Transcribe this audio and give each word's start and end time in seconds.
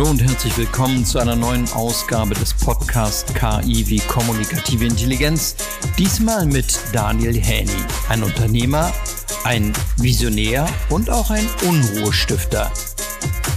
Hallo 0.00 0.12
und 0.12 0.22
herzlich 0.22 0.56
willkommen 0.56 1.04
zu 1.04 1.18
einer 1.18 1.36
neuen 1.36 1.70
Ausgabe 1.72 2.32
des 2.32 2.54
Podcasts 2.54 3.34
KI 3.34 3.86
wie 3.86 3.98
kommunikative 3.98 4.86
Intelligenz. 4.86 5.56
Diesmal 5.98 6.46
mit 6.46 6.80
Daniel 6.90 7.38
Häni, 7.38 7.70
ein 8.08 8.22
Unternehmer, 8.22 8.90
ein 9.44 9.74
Visionär 9.98 10.66
und 10.88 11.10
auch 11.10 11.30
ein 11.30 11.46
Unruhestifter. 11.68 12.72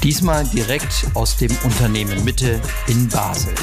Diesmal 0.04 0.46
direkt 0.48 1.08
aus 1.14 1.38
dem 1.38 1.58
Unternehmen 1.64 2.26
Mitte 2.26 2.60
in 2.88 3.08
Basel. 3.08 3.56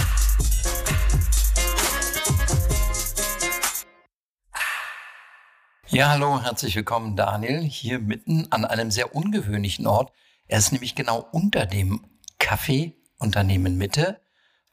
Ja, 5.88 6.08
hallo, 6.12 6.40
herzlich 6.40 6.76
willkommen 6.76 7.14
Daniel, 7.14 7.60
hier 7.60 7.98
mitten 7.98 8.46
an 8.48 8.64
einem 8.64 8.90
sehr 8.90 9.14
ungewöhnlichen 9.14 9.86
Ort. 9.86 10.12
Er 10.48 10.56
ist 10.56 10.72
nämlich 10.72 10.94
genau 10.94 11.28
unter 11.30 11.66
dem 11.66 12.06
Kaffee 12.50 12.96
Unternehmen 13.18 13.78
Mitte. 13.78 14.20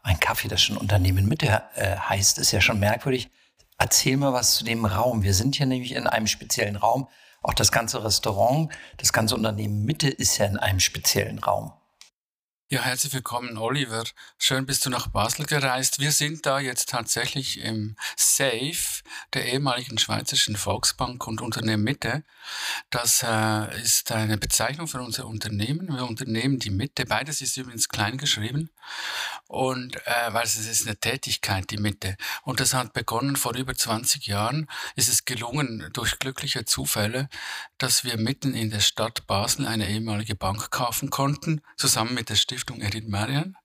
Ein 0.02 0.20
Kaffee, 0.20 0.48
das 0.48 0.63
schon 0.63 0.77
Unternehmen 0.77 1.27
Mitte 1.27 1.62
äh, 1.76 1.95
heißt, 1.95 2.40
ist 2.40 2.52
ja 2.52 2.59
schon 2.59 2.80
merkwürdig. 2.80 3.30
Erzähl 3.77 4.17
mal 4.17 4.34
was 4.34 4.55
zu 4.55 4.63
dem 4.63 4.84
Raum. 4.84 5.22
Wir 5.22 5.36
sind 5.36 5.58
hier 5.58 5.67
nämlich 5.67 5.91
in 5.91 6.08
einem 6.08 6.26
speziellen 6.26 6.76
Raum. 6.76 7.08
Auch 7.44 7.53
das 7.53 7.72
ganze 7.72 8.03
Restaurant, 8.03 8.73
das 8.98 9.13
ganze 9.13 9.36
Unternehmen 9.36 9.86
Mitte 9.86 10.09
ist 10.09 10.40
ja 10.40 10.48
in 10.48 10.58
einem 10.58 10.80
speziellen 10.80 11.38
Raum. 11.38 11.72
Ja, 12.70 12.81
herzlich 12.81 13.13
willkommen, 13.13 13.57
Oliver. 13.57 14.03
Schön 14.38 14.66
bist 14.66 14.85
du 14.85 14.89
nach 14.89 15.08
Basel 15.08 15.45
gereist. 15.45 16.02
Wir 16.02 16.12
sind 16.12 16.45
da 16.45 16.59
jetzt 16.59 16.89
tatsächlich 16.89 17.62
im 17.62 17.95
Safe 18.17 19.03
der 19.34 19.45
ehemaligen 19.45 19.98
Schweizerischen 19.98 20.58
Volksbank 20.58 21.25
und 21.28 21.39
Unternehmen 21.39 21.86
Mitte. 21.86 22.25
Das 22.89 23.23
äh, 23.23 23.81
ist 23.81 24.11
eine 24.11 24.38
Bezeichnung 24.38 24.89
für 24.89 25.00
unser 25.00 25.28
Unternehmen. 25.28 25.88
Wir 25.88 26.03
unternehmen 26.03 26.59
die 26.59 26.69
Mitte. 26.69 27.06
Beides 27.06 27.39
ist 27.39 27.56
übrigens 27.56 27.88
klein 27.88 28.17
geschrieben. 28.17 28.69
Und 29.48 29.95
äh, 30.06 30.34
weil 30.34 30.44
es 30.44 30.58
ist 30.58 30.86
eine 30.86 31.00
Tätigkeit, 31.00 31.70
die 31.72 31.78
Mitte. 31.78 32.17
Und 32.44 32.59
das 32.59 32.73
hat 32.73 32.94
begonnen 32.94 33.36
vor 33.36 33.56
über 33.56 33.73
20 33.73 34.28
Jahren. 34.28 34.67
Ist 34.95 35.09
es 35.09 35.26
gelungen, 35.26 35.90
durch 35.94 36.20
glückliche 36.20 36.66
Zufälle, 36.66 37.30
dass 37.78 38.03
wir 38.03 38.18
mitten 38.18 38.53
in 38.53 38.70
der 38.70 38.81
Stadt 38.81 39.25
Basel 39.28 39.66
eine 39.68 39.90
ehemalige 39.90 40.36
Bank 40.36 40.72
kaufen 40.72 41.09
konnten, 41.09 41.62
zusammen 41.78 42.14
mit 42.14 42.30
der 42.30 42.36
Stiftung 42.36 42.81
Edith 42.81 43.08
Marian. 43.08 43.56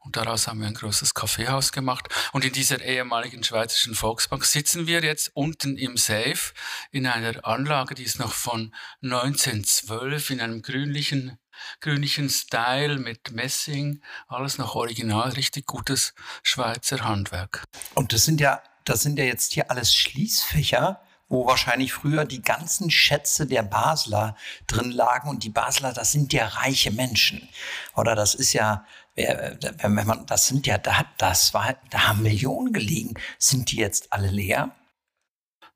Und 0.00 0.16
daraus 0.16 0.48
haben 0.48 0.60
wir 0.60 0.66
ein 0.66 0.74
großes 0.74 1.14
Kaffeehaus 1.14 1.72
gemacht. 1.72 2.08
Und 2.32 2.44
in 2.44 2.52
dieser 2.52 2.80
ehemaligen 2.80 3.44
Schweizerischen 3.44 3.94
Volksbank 3.94 4.44
sitzen 4.44 4.86
wir 4.86 5.02
jetzt 5.02 5.30
unten 5.34 5.76
im 5.76 5.96
Safe 5.96 6.52
in 6.90 7.06
einer 7.06 7.46
Anlage, 7.46 7.94
die 7.94 8.02
ist 8.02 8.18
noch 8.18 8.32
von 8.32 8.74
1912 9.02 10.30
in 10.30 10.40
einem 10.40 10.62
grünlichen, 10.62 11.38
grünlichen 11.80 12.28
Style 12.28 12.98
mit 12.98 13.32
Messing. 13.32 14.00
Alles 14.28 14.58
noch 14.58 14.74
original, 14.74 15.30
richtig 15.30 15.66
gutes 15.66 16.14
Schweizer 16.42 17.04
Handwerk. 17.04 17.64
Und 17.94 18.12
das 18.12 18.24
sind 18.24 18.40
ja, 18.40 18.62
das 18.84 19.02
sind 19.02 19.18
ja 19.18 19.24
jetzt 19.24 19.52
hier 19.52 19.70
alles 19.70 19.94
Schließfächer 19.94 21.00
wo 21.32 21.46
wahrscheinlich 21.46 21.94
früher 21.94 22.26
die 22.26 22.42
ganzen 22.42 22.90
Schätze 22.90 23.46
der 23.46 23.62
Basler 23.62 24.36
drin 24.66 24.90
lagen. 24.90 25.30
Und 25.30 25.44
die 25.44 25.48
Basler, 25.48 25.94
das 25.94 26.12
sind 26.12 26.34
ja 26.34 26.46
reiche 26.46 26.90
Menschen. 26.90 27.48
Oder 27.96 28.14
das 28.14 28.34
ist 28.34 28.52
ja, 28.52 28.84
wenn 29.14 30.06
man, 30.06 30.26
das 30.26 30.46
sind 30.46 30.66
ja, 30.66 30.76
das 30.76 31.54
war, 31.54 31.74
da 31.88 32.08
haben 32.08 32.22
Millionen 32.22 32.74
gelegen. 32.74 33.14
Sind 33.38 33.72
die 33.72 33.76
jetzt 33.76 34.12
alle 34.12 34.28
leer? 34.28 34.76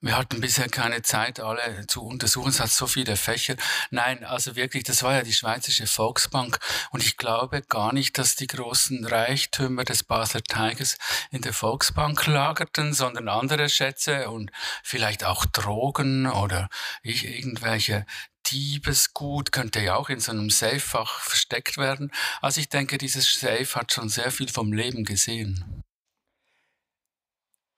Wir 0.06 0.16
hatten 0.16 0.40
bisher 0.40 0.68
keine 0.68 1.02
Zeit, 1.02 1.40
alle 1.40 1.84
zu 1.88 2.00
untersuchen. 2.00 2.50
Es 2.50 2.60
hat 2.60 2.70
so 2.70 2.86
viele 2.86 3.16
Fächer. 3.16 3.56
Nein, 3.90 4.22
also 4.22 4.54
wirklich, 4.54 4.84
das 4.84 5.02
war 5.02 5.14
ja 5.14 5.22
die 5.22 5.32
Schweizerische 5.32 5.88
Volksbank. 5.88 6.60
Und 6.92 7.02
ich 7.02 7.16
glaube 7.16 7.62
gar 7.62 7.92
nicht, 7.92 8.16
dass 8.16 8.36
die 8.36 8.46
großen 8.46 9.04
Reichtümer 9.04 9.82
des 9.82 10.04
Basler 10.04 10.44
Teiges 10.44 10.96
in 11.32 11.42
der 11.42 11.52
Volksbank 11.52 12.24
lagerten, 12.28 12.94
sondern 12.94 13.28
andere 13.28 13.68
Schätze 13.68 14.30
und 14.30 14.52
vielleicht 14.84 15.24
auch 15.24 15.44
Drogen 15.44 16.28
oder 16.28 16.68
ich, 17.02 17.24
irgendwelche 17.24 18.06
Diebesgut 18.46 19.50
könnte 19.50 19.80
ja 19.80 19.96
auch 19.96 20.08
in 20.08 20.20
so 20.20 20.30
einem 20.30 20.50
Safe-Fach 20.50 21.18
versteckt 21.18 21.78
werden. 21.78 22.12
Also 22.40 22.60
ich 22.60 22.68
denke, 22.68 22.96
dieses 22.96 23.40
Safe 23.40 23.74
hat 23.74 23.92
schon 23.92 24.08
sehr 24.08 24.30
viel 24.30 24.48
vom 24.48 24.72
Leben 24.72 25.04
gesehen. 25.04 25.82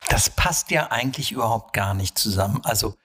Das 0.07 0.31
passt 0.31 0.71
ja 0.71 0.91
eigentlich 0.91 1.33
überhaupt 1.33 1.73
gar 1.73 1.95
nicht 1.95 2.19
zusammen. 2.19 2.61
Also 2.65 2.97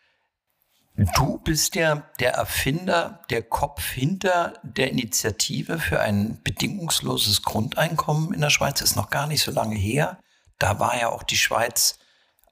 du 0.96 1.40
bist 1.40 1.76
ja 1.76 2.04
der 2.20 2.34
Erfinder, 2.34 3.22
der 3.30 3.42
Kopf 3.42 3.84
hinter 3.84 4.54
der 4.64 4.92
Initiative 4.92 5.80
für 5.80 6.00
ein 6.00 6.42
bedingungsloses 6.44 7.42
Grundeinkommen 7.42 8.34
in 8.34 8.42
der 8.42 8.52
Schweiz. 8.52 8.82
Ist 8.82 8.96
noch 8.96 9.10
gar 9.10 9.28
nicht 9.28 9.42
so 9.42 9.52
lange 9.52 9.76
her. 9.76 10.20
Da 10.60 10.80
war 10.80 10.98
ja 10.98 11.10
auch 11.10 11.24
die 11.24 11.38
Schweiz 11.38 11.98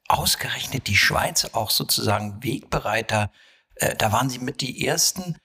ausgerechnet, 0.08 0.88
die 0.88 0.98
Schweiz 0.98 1.46
auch 1.54 1.70
sozusagen 1.70 2.44
Wegbereiter. 2.44 3.32
Äh, 3.76 3.96
da 3.96 4.12
waren 4.12 4.30
sie 4.30 4.40
mit 4.40 4.62
die 4.62 4.86
Ersten. 4.86 5.38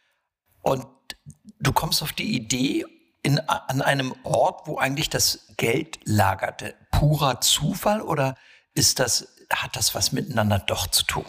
Und 0.63 0.87
du 1.61 1.73
kommst 1.73 2.03
auf 2.03 2.13
die 2.13 2.35
Idee, 2.35 2.85
in, 3.23 3.41
an 3.41 3.83
einem 3.83 4.15
Ort, 4.23 4.69
wo 4.69 4.79
eigentlich 4.79 5.11
das 5.11 5.49
Geld 5.57 5.99
lagerte. 6.05 6.75
Purer 6.93 7.41
Zufall 7.41 8.01
oder 8.01 8.37
ist 8.77 9.01
das, 9.01 9.29
hat 9.51 9.77
das 9.77 9.95
was 9.95 10.13
miteinander 10.13 10.59
doch 10.59 10.87
zu 10.87 11.05
tun? 11.05 11.27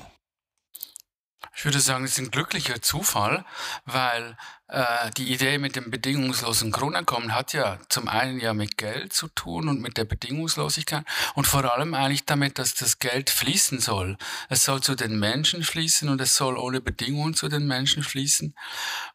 Ich 1.56 1.66
würde 1.66 1.80
sagen, 1.80 2.06
es 2.06 2.12
ist 2.12 2.19
ein 2.19 2.31
glücklicher 2.31 2.81
Zufall, 2.81 3.44
weil 3.85 4.38
äh, 4.69 5.11
die 5.16 5.31
Idee 5.31 5.59
mit 5.59 5.78
dem 5.78 5.89
bedingungslosen 5.89 6.72
Grundeinkommen 6.72 7.33
hat 7.33 7.53
ja 7.53 7.79
zum 7.88 8.09
einen 8.09 8.41
ja 8.41 8.53
mit 8.53 8.78
Geld 8.78 9.13
zu 9.13 9.29
tun 9.29 9.69
und 9.69 9.81
mit 9.81 9.95
der 9.95 10.03
Bedingungslosigkeit 10.03 11.05
und 11.35 11.47
vor 11.47 11.63
allem 11.73 11.94
eigentlich 11.94 12.25
damit, 12.25 12.59
dass 12.59 12.75
das 12.75 13.00
Geld 13.00 13.29
fließen 13.29 13.79
soll. 13.79 14.17
Es 14.50 14.66
soll 14.66 14.81
zu 14.81 14.95
den 14.95 15.19
Menschen 15.19 15.63
fließen 15.63 16.09
und 16.09 16.19
es 16.19 16.35
soll 16.35 16.57
ohne 16.57 16.81
Bedingungen 16.81 17.33
zu 17.33 17.47
den 17.47 17.66
Menschen 17.66 18.03
fließen. 18.03 18.53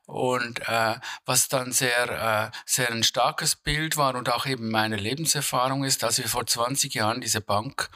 Und 0.06 0.66
äh, 0.68 0.96
was 1.26 1.48
dann 1.48 1.72
sehr, 1.72 2.50
äh, 2.52 2.58
sehr 2.66 2.90
ein 2.90 3.02
starkes 3.02 3.54
Bild 3.54 3.96
war 3.96 4.14
und 4.14 4.30
auch 4.30 4.46
eben 4.46 4.70
meine 4.70 4.96
Lebenserfahrung 4.96 5.84
ist, 5.84 6.02
als 6.02 6.18
wir 6.18 6.28
vor 6.28 6.46
20 6.46 6.94
Jahren 6.94 7.20
diese 7.20 7.40
Bank 7.40 7.88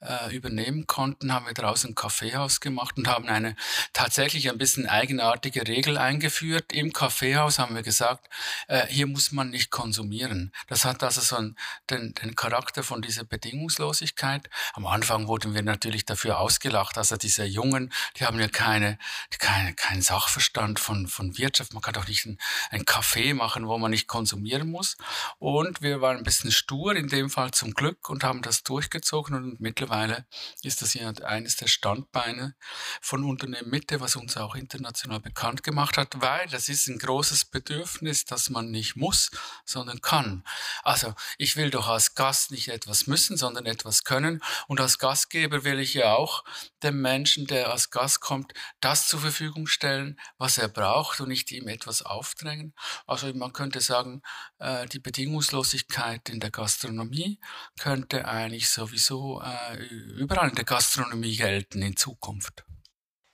äh, 0.00 0.34
übernehmen 0.34 0.86
konnten, 0.86 1.32
haben 1.32 1.46
wir 1.46 1.54
draußen 1.54 1.90
ein 1.90 1.94
Kaffeehaus 1.94 2.60
gemacht 2.60 2.96
und 2.96 3.06
haben 3.06 3.28
eine 3.28 3.54
tatsächlich 3.92 4.50
ein 4.50 4.58
bisschen 4.58 4.86
eigenartige 4.86 5.66
Regel 5.68 5.98
eingeführt 5.98 6.72
im 6.72 6.92
Kaffeehaus 6.92 7.01
haben 7.02 7.74
wir 7.74 7.82
gesagt, 7.82 8.28
äh, 8.68 8.86
hier 8.86 9.06
muss 9.06 9.32
man 9.32 9.50
nicht 9.50 9.70
konsumieren. 9.70 10.52
Das 10.68 10.84
hat 10.84 11.02
also 11.02 11.20
so 11.20 11.36
einen, 11.36 11.56
den, 11.90 12.14
den 12.14 12.34
Charakter 12.34 12.82
von 12.82 13.02
dieser 13.02 13.24
Bedingungslosigkeit. 13.24 14.48
Am 14.74 14.86
Anfang 14.86 15.26
wurden 15.26 15.54
wir 15.54 15.62
natürlich 15.62 16.04
dafür 16.04 16.38
ausgelacht, 16.38 16.98
also 16.98 17.16
diese 17.16 17.44
Jungen, 17.44 17.92
die 18.16 18.24
haben 18.24 18.38
ja 18.38 18.48
keine, 18.48 18.98
keine, 19.38 19.74
keinen 19.74 20.02
Sachverstand 20.02 20.80
von, 20.80 21.06
von 21.08 21.36
Wirtschaft. 21.38 21.72
Man 21.72 21.82
kann 21.82 21.94
doch 21.94 22.06
nicht 22.06 22.28
einen 22.70 22.84
Kaffee 22.84 23.34
machen, 23.34 23.66
wo 23.66 23.78
man 23.78 23.90
nicht 23.90 24.06
konsumieren 24.06 24.70
muss. 24.70 24.96
Und 25.38 25.82
wir 25.82 26.00
waren 26.00 26.18
ein 26.18 26.24
bisschen 26.24 26.52
stur, 26.52 26.94
in 26.94 27.08
dem 27.08 27.30
Fall 27.30 27.50
zum 27.52 27.72
Glück, 27.74 28.08
und 28.08 28.24
haben 28.24 28.42
das 28.42 28.62
durchgezogen. 28.62 29.34
Und 29.34 29.60
mittlerweile 29.60 30.26
ist 30.62 30.82
das 30.82 30.94
ja 30.94 31.10
eines 31.24 31.56
der 31.56 31.66
Standbeine 31.66 32.54
von 33.00 33.24
Unternehmen 33.24 33.70
Mitte, 33.70 34.00
was 34.00 34.16
uns 34.16 34.36
auch 34.36 34.54
international 34.54 35.20
bekannt 35.20 35.62
gemacht 35.62 35.96
hat, 35.96 36.20
weil 36.20 36.46
das 36.48 36.68
ist 36.68 36.88
ein 36.88 36.91
großes 36.98 37.46
Bedürfnis, 37.46 38.24
dass 38.24 38.50
man 38.50 38.70
nicht 38.70 38.96
muss, 38.96 39.30
sondern 39.64 40.00
kann. 40.00 40.44
Also 40.82 41.14
ich 41.38 41.56
will 41.56 41.70
doch 41.70 41.88
als 41.88 42.14
Gast 42.14 42.50
nicht 42.50 42.68
etwas 42.68 43.06
müssen, 43.06 43.36
sondern 43.36 43.66
etwas 43.66 44.04
können. 44.04 44.42
Und 44.68 44.80
als 44.80 44.98
Gastgeber 44.98 45.64
will 45.64 45.78
ich 45.78 45.94
ja 45.94 46.14
auch 46.14 46.44
dem 46.82 47.00
Menschen, 47.00 47.46
der 47.46 47.70
als 47.70 47.90
Gast 47.90 48.20
kommt, 48.20 48.52
das 48.80 49.08
zur 49.08 49.20
Verfügung 49.20 49.66
stellen, 49.66 50.18
was 50.38 50.58
er 50.58 50.68
braucht 50.68 51.20
und 51.20 51.28
nicht 51.28 51.50
ihm 51.52 51.68
etwas 51.68 52.02
aufdrängen. 52.02 52.74
Also 53.06 53.32
man 53.34 53.52
könnte 53.52 53.80
sagen, 53.80 54.22
äh, 54.58 54.86
die 54.86 54.98
Bedingungslosigkeit 54.98 56.28
in 56.28 56.40
der 56.40 56.50
Gastronomie 56.50 57.40
könnte 57.78 58.26
eigentlich 58.26 58.68
sowieso 58.68 59.42
äh, 59.42 59.76
überall 59.76 60.48
in 60.48 60.54
der 60.54 60.64
Gastronomie 60.64 61.36
gelten 61.36 61.82
in 61.82 61.96
Zukunft 61.96 62.64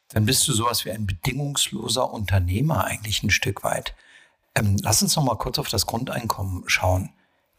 dann 0.08 0.24
bist 0.24 0.48
du 0.48 0.52
sowas 0.52 0.84
wie 0.84 0.90
ein 0.90 1.06
bedingungsloser 1.06 2.10
Unternehmer 2.12 2.84
eigentlich 2.84 3.22
ein 3.22 3.30
Stück 3.30 3.62
weit. 3.62 3.94
Ähm, 4.54 4.76
lass 4.82 5.02
uns 5.02 5.14
noch 5.16 5.24
mal 5.24 5.36
kurz 5.36 5.58
auf 5.58 5.68
das 5.68 5.86
Grundeinkommen 5.86 6.64
schauen. 6.66 7.10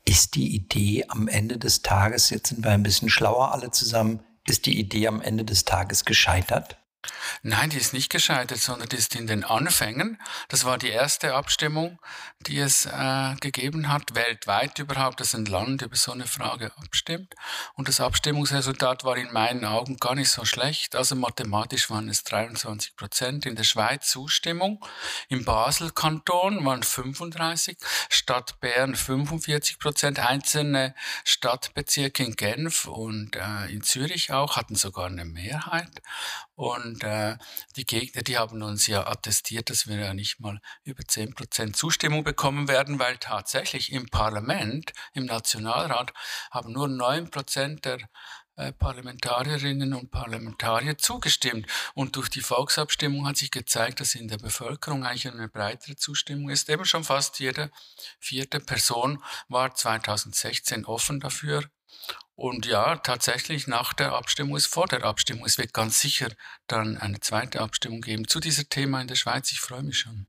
Ist 0.05 0.35
die 0.35 0.55
Idee 0.55 1.05
am 1.07 1.27
Ende 1.27 1.57
des 1.57 1.83
Tages, 1.83 2.29
jetzt 2.31 2.49
sind 2.49 2.63
wir 2.63 2.71
ein 2.71 2.83
bisschen 2.83 3.09
schlauer 3.09 3.51
alle 3.51 3.69
zusammen, 3.69 4.21
ist 4.47 4.65
die 4.65 4.79
Idee 4.79 5.07
am 5.07 5.21
Ende 5.21 5.45
des 5.45 5.65
Tages 5.65 6.05
gescheitert? 6.05 6.78
Nein, 7.41 7.69
die 7.69 7.77
ist 7.77 7.93
nicht 7.93 8.09
gescheitert, 8.09 8.59
sondern 8.59 8.89
die 8.89 8.97
ist 8.97 9.15
in 9.15 9.27
den 9.27 9.45
Anfängen. 9.45 10.21
Das 10.49 10.65
war 10.65 10.77
die 10.77 10.89
erste 10.89 11.33
Abstimmung, 11.33 11.99
die 12.41 12.59
es 12.59 12.85
äh, 12.85 13.35
gegeben 13.39 13.87
hat, 13.87 14.15
weltweit 14.15 14.77
überhaupt, 14.79 15.21
dass 15.21 15.33
ein 15.33 15.45
Land 15.45 15.81
über 15.81 15.95
so 15.95 16.11
eine 16.11 16.27
Frage 16.27 16.71
abstimmt. 16.77 17.35
Und 17.75 17.87
das 17.87 18.01
Abstimmungsresultat 18.01 19.05
war 19.05 19.15
in 19.15 19.31
meinen 19.31 19.63
Augen 19.63 19.97
gar 19.97 20.15
nicht 20.15 20.29
so 20.29 20.43
schlecht. 20.43 20.95
Also 20.95 21.15
mathematisch 21.15 21.89
waren 21.89 22.09
es 22.09 22.23
23 22.25 22.97
Prozent. 22.97 23.45
In 23.45 23.55
der 23.55 23.63
Schweiz 23.63 24.09
Zustimmung. 24.09 24.83
Im 25.29 25.45
Basel-Kanton 25.45 26.65
waren 26.65 26.83
35, 26.83 27.77
Stadt 28.09 28.59
Bern 28.59 28.95
45 28.95 29.79
Prozent. 29.79 30.19
Einzelne 30.19 30.95
Stadtbezirke 31.23 32.23
in 32.23 32.35
Genf 32.35 32.87
und 32.87 33.35
äh, 33.35 33.71
in 33.71 33.83
Zürich 33.83 34.31
auch 34.33 34.57
hatten 34.57 34.75
sogar 34.75 35.05
eine 35.05 35.25
Mehrheit. 35.25 36.01
Und 36.59 37.05
äh, 37.05 37.37
die 37.77 37.85
Gegner, 37.85 38.21
die 38.21 38.37
haben 38.37 38.61
uns 38.61 38.85
ja 38.85 39.07
attestiert, 39.07 39.69
dass 39.69 39.87
wir 39.87 39.95
ja 39.95 40.13
nicht 40.13 40.41
mal 40.41 40.59
über 40.83 41.05
10 41.07 41.33
Prozent 41.33 41.77
Zustimmung 41.77 42.25
bekommen 42.25 42.67
werden, 42.67 42.99
weil 42.99 43.15
tatsächlich 43.15 43.93
im 43.93 44.07
Parlament, 44.09 44.91
im 45.13 45.23
Nationalrat, 45.23 46.11
haben 46.51 46.73
nur 46.73 46.89
9 46.89 47.31
Prozent 47.31 47.85
der 47.85 47.99
äh, 48.57 48.73
Parlamentarierinnen 48.73 49.93
und 49.93 50.11
Parlamentarier 50.11 50.97
zugestimmt. 50.97 51.65
Und 51.93 52.17
durch 52.17 52.27
die 52.27 52.41
Volksabstimmung 52.41 53.25
hat 53.25 53.37
sich 53.37 53.51
gezeigt, 53.51 54.01
dass 54.01 54.13
in 54.13 54.27
der 54.27 54.37
Bevölkerung 54.37 55.05
eigentlich 55.05 55.29
eine 55.29 55.47
breitere 55.47 55.95
Zustimmung 55.95 56.49
ist. 56.49 56.67
Eben 56.67 56.83
schon 56.83 57.05
fast 57.05 57.39
jede 57.39 57.71
vierte 58.19 58.59
Person 58.59 59.23
war 59.47 59.75
2016 59.75 60.83
offen 60.83 61.21
dafür, 61.21 61.63
und 62.39 62.65
ja, 62.65 62.95
tatsächlich 62.95 63.67
nach 63.67 63.93
der 63.93 64.13
Abstimmung 64.13 64.55
ist 64.55 64.67
vor 64.67 64.87
der 64.87 65.03
Abstimmung. 65.03 65.45
Es 65.45 65.57
wird 65.57 65.73
ganz 65.73 65.99
sicher 65.99 66.29
dann 66.67 66.97
eine 66.97 67.19
zweite 67.19 67.59
Abstimmung 67.59 67.99
geben 67.99 68.29
zu 68.29 68.39
diesem 68.39 68.69
Thema 68.69 69.01
in 69.01 69.09
der 69.09 69.15
Schweiz. 69.15 69.51
Ich 69.51 69.59
freue 69.59 69.83
mich 69.83 69.99
schon. 69.99 70.25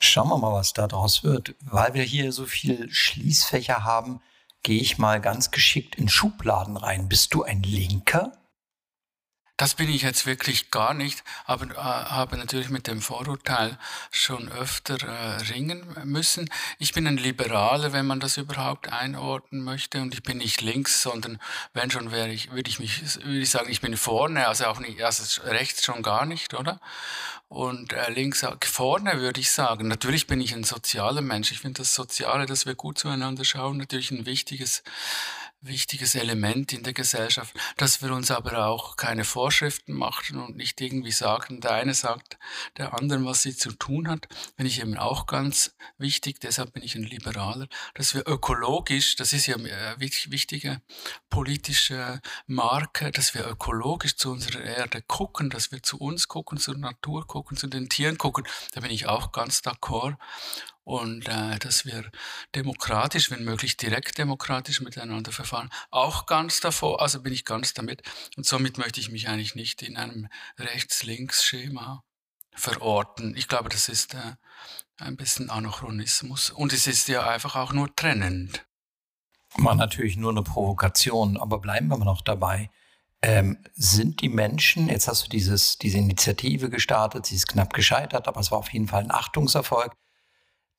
Schauen 0.00 0.28
wir 0.28 0.38
mal, 0.38 0.52
was 0.52 0.72
da 0.72 0.86
draus 0.86 1.24
wird. 1.24 1.56
Weil 1.62 1.94
wir 1.94 2.04
hier 2.04 2.30
so 2.30 2.46
viel 2.46 2.88
Schließfächer 2.92 3.82
haben, 3.82 4.22
gehe 4.62 4.80
ich 4.80 4.98
mal 4.98 5.20
ganz 5.20 5.50
geschickt 5.50 5.96
in 5.96 6.08
Schubladen 6.08 6.76
rein. 6.76 7.08
Bist 7.08 7.34
du 7.34 7.42
ein 7.42 7.64
Linker? 7.64 8.32
Das 9.60 9.74
bin 9.74 9.90
ich 9.90 10.00
jetzt 10.00 10.24
wirklich 10.24 10.70
gar 10.70 10.94
nicht, 10.94 11.22
aber 11.44 11.66
äh, 11.66 11.76
habe 11.76 12.38
natürlich 12.38 12.70
mit 12.70 12.86
dem 12.86 13.02
Vorurteil 13.02 13.76
schon 14.10 14.50
öfter 14.50 14.96
äh, 15.06 15.36
ringen 15.52 15.84
müssen. 16.04 16.48
Ich 16.78 16.94
bin 16.94 17.06
ein 17.06 17.18
Liberaler, 17.18 17.92
wenn 17.92 18.06
man 18.06 18.20
das 18.20 18.38
überhaupt 18.38 18.90
einordnen 18.90 19.62
möchte, 19.62 20.00
und 20.00 20.14
ich 20.14 20.22
bin 20.22 20.38
nicht 20.38 20.62
links, 20.62 21.02
sondern 21.02 21.38
wenn 21.74 21.90
schon 21.90 22.10
wäre 22.10 22.30
ich, 22.30 22.50
würde 22.52 22.70
ich 22.70 22.78
mich, 22.78 23.02
würde 23.22 23.40
ich 23.40 23.50
sagen, 23.50 23.70
ich 23.70 23.82
bin 23.82 23.98
vorne, 23.98 24.48
also 24.48 24.64
auch 24.64 24.80
nicht, 24.80 25.02
also 25.02 25.42
rechts 25.42 25.84
schon 25.84 26.02
gar 26.02 26.24
nicht, 26.24 26.54
oder? 26.54 26.80
Und 27.48 27.92
äh, 27.92 28.10
links 28.10 28.42
vorne 28.62 29.20
würde 29.20 29.40
ich 29.40 29.50
sagen, 29.50 29.88
natürlich 29.88 30.26
bin 30.26 30.40
ich 30.40 30.54
ein 30.54 30.64
sozialer 30.64 31.20
Mensch. 31.20 31.52
Ich 31.52 31.60
finde 31.60 31.82
das 31.82 31.94
Soziale, 31.94 32.46
dass 32.46 32.64
wir 32.64 32.76
gut 32.76 32.96
zueinander 32.96 33.44
schauen, 33.44 33.76
natürlich 33.76 34.10
ein 34.10 34.24
wichtiges 34.24 34.82
wichtiges 35.62 36.14
Element 36.14 36.72
in 36.72 36.82
der 36.82 36.92
Gesellschaft, 36.92 37.54
dass 37.76 38.02
wir 38.02 38.12
uns 38.12 38.30
aber 38.30 38.66
auch 38.66 38.96
keine 38.96 39.24
Vorschriften 39.24 39.92
machen 39.92 40.38
und 40.38 40.56
nicht 40.56 40.80
irgendwie 40.80 41.12
sagen, 41.12 41.60
der 41.60 41.72
eine 41.72 41.94
sagt 41.94 42.38
der 42.78 42.94
anderen, 42.94 43.26
was 43.26 43.42
sie 43.42 43.54
zu 43.54 43.72
tun 43.72 44.08
hat, 44.08 44.28
bin 44.56 44.66
ich 44.66 44.80
eben 44.80 44.96
auch 44.96 45.26
ganz 45.26 45.74
wichtig, 45.98 46.40
deshalb 46.40 46.72
bin 46.72 46.82
ich 46.82 46.94
ein 46.94 47.02
Liberaler, 47.02 47.68
dass 47.94 48.14
wir 48.14 48.26
ökologisch, 48.26 49.16
das 49.16 49.32
ist 49.32 49.46
ja 49.46 49.56
eine 49.56 49.70
äh, 49.70 50.00
wichtige 50.00 50.80
politische 51.30 52.20
Marke, 52.46 53.10
dass 53.12 53.34
wir 53.34 53.46
ökologisch 53.46 54.16
zu 54.16 54.32
unserer 54.32 54.62
Erde 54.62 55.02
gucken, 55.02 55.48
dass 55.48 55.72
wir 55.72 55.82
zu 55.82 55.98
uns 55.98 56.28
gucken, 56.28 56.58
zur 56.58 56.76
Natur 56.76 57.26
gucken, 57.26 57.56
zu 57.56 57.68
den 57.68 57.88
Tieren 57.88 58.18
gucken, 58.18 58.44
da 58.72 58.80
bin 58.80 58.90
ich 58.90 59.06
auch 59.06 59.32
ganz 59.32 59.60
d'accord 59.60 60.16
und 60.84 61.28
äh, 61.28 61.58
dass 61.58 61.84
wir 61.84 62.10
demokratisch, 62.54 63.30
wenn 63.30 63.44
möglich 63.44 63.76
direkt 63.76 64.18
demokratisch 64.18 64.80
miteinander 64.80 65.30
verfahren, 65.30 65.70
auch 65.90 66.26
ganz 66.26 66.60
davor, 66.60 67.00
also 67.00 67.22
bin 67.22 67.32
ich 67.32 67.44
ganz 67.44 67.74
damit. 67.74 68.02
Und 68.36 68.44
somit 68.44 68.76
möchte 68.76 69.00
ich 69.00 69.10
mich 69.10 69.28
eigentlich 69.28 69.54
nicht 69.54 69.82
in 69.82 69.96
einem 69.96 70.28
Rechts-Links-Schema 70.58 72.02
verorten. 72.54 73.36
Ich 73.36 73.46
glaube, 73.46 73.68
das 73.68 73.88
ist 73.88 74.14
äh, 74.14 74.34
ein 74.96 75.16
bisschen 75.16 75.50
Anachronismus 75.50 76.50
und 76.50 76.72
es 76.72 76.86
ist 76.86 77.08
ja 77.08 77.28
einfach 77.28 77.56
auch 77.56 77.72
nur 77.72 77.94
trennend. 77.94 78.66
War 79.56 79.74
natürlich 79.74 80.16
nur 80.16 80.30
eine 80.30 80.42
Provokation, 80.42 81.36
aber 81.36 81.58
bleiben 81.58 81.88
wir 81.88 81.96
mal 81.96 82.04
noch 82.04 82.22
dabei. 82.22 82.70
Ähm, 83.22 83.58
sind 83.74 84.22
die 84.22 84.28
Menschen, 84.28 84.88
jetzt 84.88 85.08
hast 85.08 85.26
du 85.26 85.28
dieses, 85.28 85.76
diese 85.78 85.98
Initiative 85.98 86.70
gestartet, 86.70 87.26
sie 87.26 87.34
ist 87.34 87.48
knapp 87.48 87.74
gescheitert, 87.74 88.28
aber 88.28 88.40
es 88.40 88.50
war 88.50 88.58
auf 88.58 88.72
jeden 88.72 88.88
Fall 88.88 89.02
ein 89.02 89.10
Achtungserfolg 89.10 89.94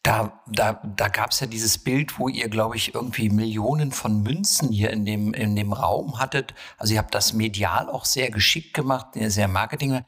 da, 0.03 0.41
da, 0.47 0.81
da 0.83 1.07
gab 1.09 1.29
es 1.31 1.39
ja 1.41 1.47
dieses 1.47 1.77
Bild, 1.77 2.17
wo 2.17 2.27
ihr, 2.27 2.49
glaube 2.49 2.75
ich, 2.75 2.95
irgendwie 2.95 3.29
Millionen 3.29 3.91
von 3.91 4.23
Münzen 4.23 4.71
hier 4.71 4.89
in 4.89 5.05
dem, 5.05 5.33
in 5.33 5.55
dem 5.55 5.73
Raum 5.73 6.19
hattet. 6.19 6.55
Also 6.77 6.93
ihr 6.93 6.99
habt 6.99 7.13
das 7.13 7.33
medial 7.33 7.87
auch 7.89 8.05
sehr 8.05 8.31
geschickt 8.31 8.73
gemacht, 8.73 9.09
sehr 9.13 9.47
Marketing. 9.47 10.03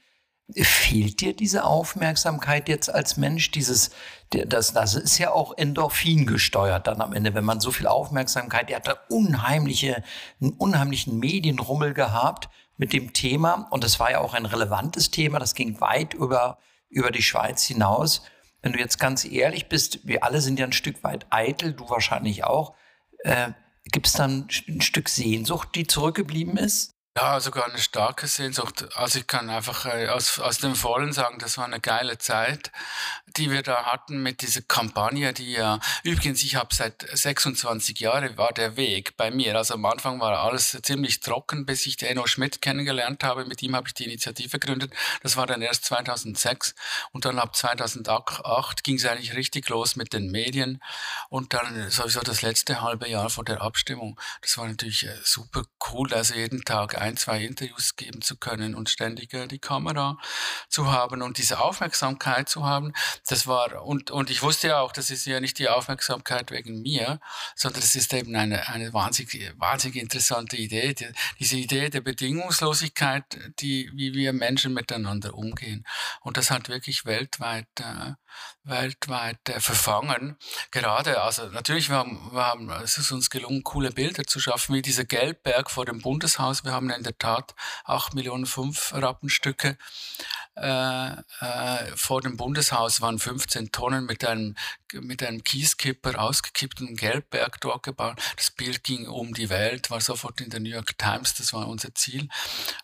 Fehlt 0.61 1.21
dir 1.21 1.35
diese 1.35 1.63
Aufmerksamkeit 1.63 2.69
jetzt 2.69 2.93
als 2.93 3.17
Mensch? 3.17 3.51
Dieses, 3.51 3.91
das, 4.29 4.73
das 4.73 4.95
ist 4.95 5.17
ja 5.17 5.31
auch 5.31 5.57
Endorphin 5.57 6.25
gesteuert 6.25 6.87
dann 6.87 7.01
am 7.01 7.13
Ende, 7.13 7.33
wenn 7.33 7.45
man 7.45 7.59
so 7.59 7.71
viel 7.71 7.87
Aufmerksamkeit, 7.87 8.69
ihr 8.69 8.75
habt 8.75 8.87
da 8.87 8.97
unheimliche, 9.09 10.03
einen 10.41 10.51
unheimlichen 10.53 11.19
Medienrummel 11.19 11.93
gehabt 11.93 12.49
mit 12.77 12.93
dem 12.93 13.13
Thema. 13.13 13.67
Und 13.71 13.83
das 13.83 13.99
war 13.99 14.11
ja 14.11 14.19
auch 14.19 14.33
ein 14.33 14.45
relevantes 14.45 15.11
Thema. 15.11 15.39
Das 15.39 15.55
ging 15.55 15.79
weit 15.81 16.13
über, 16.13 16.57
über 16.89 17.11
die 17.11 17.23
Schweiz 17.23 17.63
hinaus 17.63 18.21
wenn 18.63 18.71
du 18.71 18.79
jetzt 18.79 18.97
ganz 18.97 19.25
ehrlich 19.25 19.67
bist, 19.67 20.07
wir 20.07 20.23
alle 20.23 20.41
sind 20.41 20.57
ja 20.57 20.65
ein 20.65 20.73
Stück 20.73 21.03
weit 21.03 21.27
eitel, 21.29 21.73
du 21.73 21.89
wahrscheinlich 21.89 22.45
auch, 22.45 22.73
äh, 23.19 23.51
gibt 23.91 24.07
es 24.07 24.13
dann 24.13 24.47
ein 24.67 24.81
Stück 24.81 25.09
Sehnsucht, 25.09 25.69
die 25.75 25.85
zurückgeblieben 25.85 26.57
ist? 26.57 26.92
Ja, 27.15 27.39
sogar 27.39 27.65
eine 27.65 27.77
starke 27.77 28.25
Sehnsucht. 28.25 28.87
Also 28.97 29.19
ich 29.19 29.27
kann 29.27 29.47
einfach 29.47 29.85
äh, 29.85 30.07
aus, 30.07 30.39
aus 30.39 30.57
dem 30.57 30.73
Vollen 30.73 31.13
sagen, 31.13 31.37
das 31.37 31.59
war 31.59 31.65
eine 31.65 31.79
geile 31.79 32.17
Zeit, 32.17 32.71
die 33.37 33.51
wir 33.51 33.61
da 33.61 33.85
hatten 33.85 34.23
mit 34.23 34.41
dieser 34.41 34.63
Kampagne, 34.63 35.31
die 35.31 35.51
ja, 35.51 35.79
übrigens, 36.01 36.41
ich 36.41 36.55
habe 36.55 36.73
seit 36.73 37.05
26 37.07 37.99
Jahren 37.99 38.35
war 38.39 38.51
der 38.51 38.77
Weg 38.77 39.15
bei 39.15 39.29
mir. 39.29 39.55
Also 39.55 39.75
am 39.75 39.85
Anfang 39.85 40.19
war 40.19 40.39
alles 40.39 40.75
ziemlich 40.81 41.19
trocken, 41.19 41.67
bis 41.67 41.85
ich 41.85 41.97
den 41.97 42.09
Enno 42.09 42.25
Schmidt 42.25 42.63
kennengelernt 42.63 43.23
habe. 43.23 43.45
Mit 43.45 43.61
ihm 43.61 43.75
habe 43.75 43.87
ich 43.87 43.93
die 43.93 44.05
Initiative 44.05 44.57
gegründet. 44.57 44.91
Das 45.21 45.37
war 45.37 45.45
dann 45.45 45.61
erst 45.61 45.85
2006 45.85 46.73
und 47.11 47.25
dann 47.25 47.37
ab 47.37 47.55
2008 47.55 48.83
ging 48.83 48.95
es 48.95 49.05
eigentlich 49.05 49.35
richtig 49.35 49.69
los 49.69 49.95
mit 49.95 50.13
den 50.13 50.31
Medien 50.31 50.81
und 51.29 51.53
dann 51.53 51.91
sowieso 51.91 52.21
das 52.21 52.41
letzte 52.41 52.81
halbe 52.81 53.07
Jahr 53.07 53.29
vor 53.29 53.45
der 53.45 53.61
Abstimmung. 53.61 54.19
Das 54.41 54.57
war 54.57 54.67
natürlich 54.67 55.05
äh, 55.05 55.15
super 55.23 55.61
cool, 55.91 56.11
also 56.11 56.33
jeden 56.33 56.65
Tag 56.65 57.02
ein, 57.03 57.17
zwei 57.17 57.43
Interviews 57.43 57.95
geben 57.95 58.21
zu 58.21 58.37
können 58.37 58.75
und 58.75 58.89
ständig 58.89 59.29
die 59.51 59.59
Kamera 59.59 60.17
zu 60.69 60.91
haben 60.91 61.21
und 61.21 61.37
diese 61.37 61.59
Aufmerksamkeit 61.59 62.49
zu 62.49 62.65
haben. 62.65 62.93
Das 63.27 63.45
war, 63.47 63.85
und, 63.85 64.11
und 64.11 64.29
ich 64.29 64.41
wusste 64.41 64.69
ja 64.69 64.79
auch, 64.79 64.91
das 64.91 65.09
ist 65.09 65.25
ja 65.25 65.39
nicht 65.39 65.59
die 65.59 65.69
Aufmerksamkeit 65.69 66.51
wegen 66.51 66.81
mir, 66.81 67.19
sondern 67.55 67.81
es 67.81 67.95
ist 67.95 68.13
eben 68.13 68.35
eine, 68.35 68.67
eine 68.69 68.93
wahnsinnig, 68.93 69.53
wahnsinnig 69.57 70.01
interessante 70.01 70.55
Idee. 70.57 70.93
Die, 70.93 71.07
diese 71.39 71.57
Idee 71.57 71.89
der 71.89 72.01
Bedingungslosigkeit, 72.01 73.23
die, 73.59 73.91
wie 73.93 74.13
wir 74.13 74.33
Menschen 74.33 74.73
miteinander 74.73 75.33
umgehen. 75.33 75.85
Und 76.21 76.37
das 76.37 76.51
hat 76.51 76.69
wirklich 76.69 77.05
weltweit, 77.05 77.67
äh, 77.79 78.13
weltweit 78.63 79.49
äh, 79.49 79.59
verfangen. 79.59 80.37
Gerade, 80.71 81.21
also 81.21 81.47
natürlich, 81.47 81.89
wir 81.89 81.97
haben, 81.97 82.31
wir 82.31 82.45
haben, 82.45 82.69
es 82.83 82.97
ist 82.97 83.11
uns 83.11 83.29
gelungen, 83.29 83.63
coole 83.63 83.91
Bilder 83.91 84.23
zu 84.23 84.39
schaffen, 84.39 84.75
wie 84.75 84.81
dieser 84.81 85.05
Geldberg 85.05 85.69
vor 85.69 85.85
dem 85.85 86.01
Bundeshaus. 86.01 86.63
Wir 86.63 86.71
haben 86.71 86.89
in 86.95 87.03
der 87.03 87.17
Tat 87.17 87.55
8 87.85 88.13
Millionen 88.13 88.45
fünf 88.45 88.93
Rappenstücke 88.93 89.77
äh, 90.55 91.13
äh, 91.13 91.95
vor 91.95 92.21
dem 92.21 92.37
Bundeshaus 92.37 93.01
waren 93.01 93.17
15 93.17 93.71
Tonnen 93.71 94.05
mit 94.05 94.23
einem, 94.23 94.55
mit 94.93 95.23
einem 95.23 95.43
Kieskipper 95.43 96.21
ausgekippten 96.21 96.95
Geldberg 96.95 97.59
dort 97.59 97.81
gebaut. 97.81 98.21
Das 98.37 98.51
Bild 98.51 98.83
ging 98.83 99.07
um 99.07 99.33
die 99.33 99.49
Welt, 99.49 99.89
war 99.89 99.99
sofort 99.99 100.41
in 100.41 100.51
der 100.51 100.59
New 100.59 100.69
York 100.69 100.95
Times, 100.99 101.33
das 101.33 101.53
war 101.53 101.67
unser 101.67 101.95
Ziel. 101.95 102.29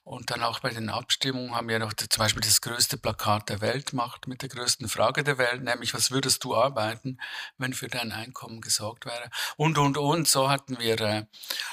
Und 0.04 0.32
dann 0.32 0.42
auch 0.42 0.62
bei 0.62 0.72
den 0.72 0.89
Abstimmungen 0.89 1.56
haben 1.56 1.70
wir 1.70 1.78
noch 1.78 1.94
zum 1.94 2.08
Beispiel 2.18 2.42
das 2.42 2.62
größte 2.62 2.98
Plakat 2.98 3.50
der 3.50 3.62
Welt 3.62 3.92
gemacht 3.92 4.28
mit 4.28 4.42
der 4.42 4.50
größten 4.50 4.89
Frage 4.89 5.24
der 5.24 5.38
Welt, 5.38 5.62
nämlich 5.62 5.94
was 5.94 6.10
würdest 6.10 6.44
du 6.44 6.56
arbeiten, 6.56 7.20
wenn 7.60 7.74
für 7.74 7.88
dein 7.88 8.12
Einkommen 8.12 8.62
gesorgt 8.62 9.06
wäre? 9.06 9.30
Und, 9.58 9.78
und, 9.78 9.96
und, 9.96 10.28
so 10.28 10.50
hatten 10.50 10.80
wir, 10.80 11.00
äh, 11.01 11.25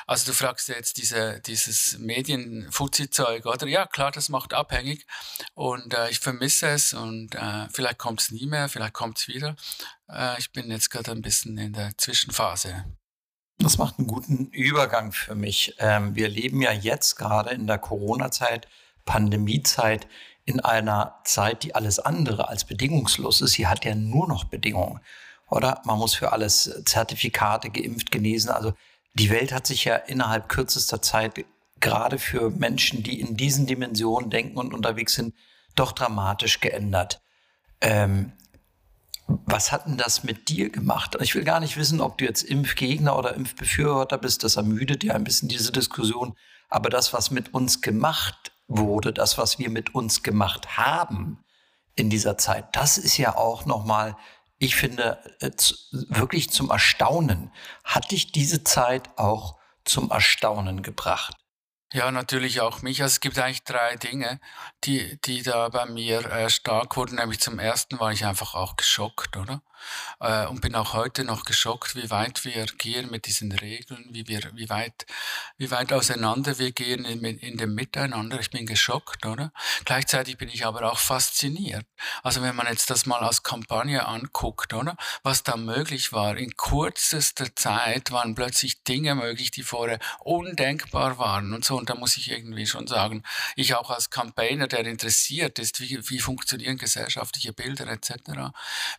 also 0.06 0.26
du 0.26 0.32
fragst 0.32 0.68
jetzt 0.68 0.98
diese, 0.98 1.40
dieses 1.40 1.98
Medien-Fuzzi-Zeug, 1.98 3.44
oder? 3.44 3.66
Ja, 3.66 3.86
klar, 3.86 4.12
das 4.12 4.28
macht 4.28 4.54
abhängig. 4.54 5.04
Und 5.54 5.92
äh, 5.92 6.10
ich 6.10 6.20
vermisse 6.20 6.68
es 6.68 6.94
und 6.94 7.34
äh, 7.34 7.68
vielleicht 7.72 7.98
kommt 7.98 8.20
es 8.20 8.30
nie 8.30 8.46
mehr, 8.46 8.68
vielleicht 8.68 8.94
kommt 8.94 9.18
es 9.18 9.28
wieder. 9.28 9.56
Äh, 10.08 10.38
ich 10.38 10.52
bin 10.52 10.70
jetzt 10.70 10.90
gerade 10.90 11.10
ein 11.10 11.22
bisschen 11.22 11.58
in 11.58 11.72
der 11.72 11.98
Zwischenphase. 11.98 12.84
Das 13.58 13.78
macht 13.78 13.98
einen 13.98 14.06
guten 14.06 14.46
Übergang 14.50 15.12
für 15.12 15.34
mich. 15.34 15.74
Ähm, 15.78 16.14
wir 16.14 16.28
leben 16.28 16.62
ja 16.62 16.72
jetzt 16.72 17.16
gerade 17.16 17.50
in 17.50 17.66
der 17.66 17.78
Corona-Zeit 17.78 18.68
Pandemiezeit 19.06 20.06
in 20.44 20.60
einer 20.60 21.20
Zeit, 21.24 21.64
die 21.64 21.74
alles 21.74 21.98
andere 21.98 22.48
als 22.48 22.64
bedingungslos 22.64 23.40
ist. 23.40 23.52
Sie 23.52 23.66
hat 23.66 23.84
ja 23.84 23.94
nur 23.94 24.28
noch 24.28 24.44
Bedingungen, 24.44 25.00
oder? 25.48 25.80
Man 25.84 25.98
muss 25.98 26.14
für 26.14 26.32
alles 26.32 26.82
Zertifikate 26.84 27.70
geimpft, 27.70 28.12
genesen. 28.12 28.50
Also 28.50 28.74
die 29.18 29.30
Welt 29.30 29.52
hat 29.52 29.66
sich 29.66 29.84
ja 29.84 29.96
innerhalb 29.96 30.48
kürzester 30.48 31.00
Zeit 31.00 31.44
gerade 31.80 32.18
für 32.18 32.50
Menschen, 32.50 33.02
die 33.02 33.20
in 33.20 33.36
diesen 33.36 33.66
Dimensionen 33.66 34.30
denken 34.30 34.58
und 34.58 34.74
unterwegs 34.74 35.14
sind, 35.14 35.34
doch 35.74 35.92
dramatisch 35.92 36.60
geändert. 36.60 37.20
Ähm, 37.80 38.32
was 39.26 39.72
hat 39.72 39.86
denn 39.86 39.96
das 39.96 40.22
mit 40.22 40.48
dir 40.48 40.70
gemacht? 40.70 41.16
Ich 41.20 41.34
will 41.34 41.44
gar 41.44 41.60
nicht 41.60 41.76
wissen, 41.76 42.00
ob 42.00 42.18
du 42.18 42.24
jetzt 42.24 42.42
Impfgegner 42.42 43.18
oder 43.18 43.34
Impfbefürworter 43.34 44.18
bist. 44.18 44.44
Das 44.44 44.56
ermüdet 44.56 45.02
ja 45.02 45.14
ein 45.14 45.24
bisschen 45.24 45.48
diese 45.48 45.72
Diskussion. 45.72 46.36
Aber 46.68 46.90
das, 46.90 47.12
was 47.12 47.30
mit 47.30 47.52
uns 47.54 47.80
gemacht 47.80 48.52
wurde, 48.68 49.12
das, 49.12 49.38
was 49.38 49.58
wir 49.58 49.70
mit 49.70 49.94
uns 49.94 50.22
gemacht 50.22 50.76
haben 50.76 51.44
in 51.94 52.10
dieser 52.10 52.38
Zeit, 52.38 52.76
das 52.76 52.98
ist 52.98 53.16
ja 53.16 53.36
auch 53.36 53.66
nochmal, 53.66 54.16
ich 54.58 54.76
finde, 54.76 55.18
äh, 55.40 55.50
wirklich 56.08 56.50
zum 56.50 56.70
Erstaunen. 56.70 57.52
Hat 57.84 58.10
dich 58.10 58.32
diese 58.32 58.64
Zeit 58.64 59.10
auch 59.18 59.58
zum 59.84 60.10
Erstaunen 60.10 60.82
gebracht? 60.82 61.34
Ja, 61.92 62.10
natürlich 62.10 62.60
auch 62.60 62.82
mich. 62.82 63.02
Also 63.02 63.14
es 63.14 63.20
gibt 63.20 63.38
eigentlich 63.38 63.62
drei 63.64 63.96
Dinge, 63.96 64.40
die, 64.84 65.20
die 65.22 65.42
da 65.42 65.68
bei 65.68 65.86
mir 65.86 66.24
äh, 66.30 66.50
stark 66.50 66.96
wurden. 66.96 67.16
Nämlich 67.16 67.40
zum 67.40 67.58
ersten 67.58 68.00
war 68.00 68.12
ich 68.12 68.24
einfach 68.24 68.54
auch 68.54 68.76
geschockt, 68.76 69.36
oder? 69.36 69.62
Äh, 70.20 70.46
und 70.46 70.60
bin 70.60 70.74
auch 70.74 70.94
heute 70.94 71.24
noch 71.24 71.44
geschockt, 71.44 71.94
wie 71.94 72.10
weit 72.10 72.44
wir 72.44 72.66
gehen 72.66 73.10
mit 73.10 73.26
diesen 73.26 73.52
Regeln, 73.52 74.06
wie 74.10 74.26
wir, 74.26 74.50
wie 74.54 74.68
weit, 74.68 75.06
wie 75.58 75.70
weit 75.70 75.92
auseinander 75.92 76.58
wir 76.58 76.72
gehen 76.72 77.04
in, 77.04 77.22
in 77.24 77.58
dem 77.58 77.74
Miteinander. 77.74 78.40
Ich 78.40 78.50
bin 78.50 78.66
geschockt, 78.66 79.26
oder? 79.26 79.52
Gleichzeitig 79.84 80.38
bin 80.38 80.48
ich 80.48 80.64
aber 80.64 80.90
auch 80.90 80.98
fasziniert. 80.98 81.84
Also 82.22 82.42
wenn 82.42 82.56
man 82.56 82.66
jetzt 82.66 82.90
das 82.90 83.06
mal 83.06 83.20
als 83.20 83.42
Kampagne 83.42 84.06
anguckt, 84.06 84.72
oder? 84.72 84.96
Was 85.22 85.42
da 85.42 85.56
möglich 85.56 86.12
war. 86.12 86.36
In 86.36 86.56
kürzester 86.56 87.54
Zeit 87.54 88.10
waren 88.10 88.34
plötzlich 88.34 88.82
Dinge 88.84 89.14
möglich, 89.14 89.50
die 89.50 89.62
vorher 89.62 89.98
undenkbar 90.20 91.18
waren 91.18 91.52
und 91.52 91.64
so. 91.64 91.76
Und 91.76 91.90
da 91.90 91.94
muss 91.94 92.16
ich 92.16 92.30
irgendwie 92.30 92.66
schon 92.66 92.86
sagen, 92.86 93.22
ich 93.56 93.74
auch 93.74 93.90
als 93.90 94.10
Campaigner, 94.10 94.68
der 94.68 94.86
interessiert 94.86 95.58
ist, 95.58 95.80
wie, 95.80 96.08
wie 96.08 96.18
funktionieren 96.18 96.78
gesellschaftliche 96.78 97.52
Bilder 97.52 97.86
etc., 97.88 98.14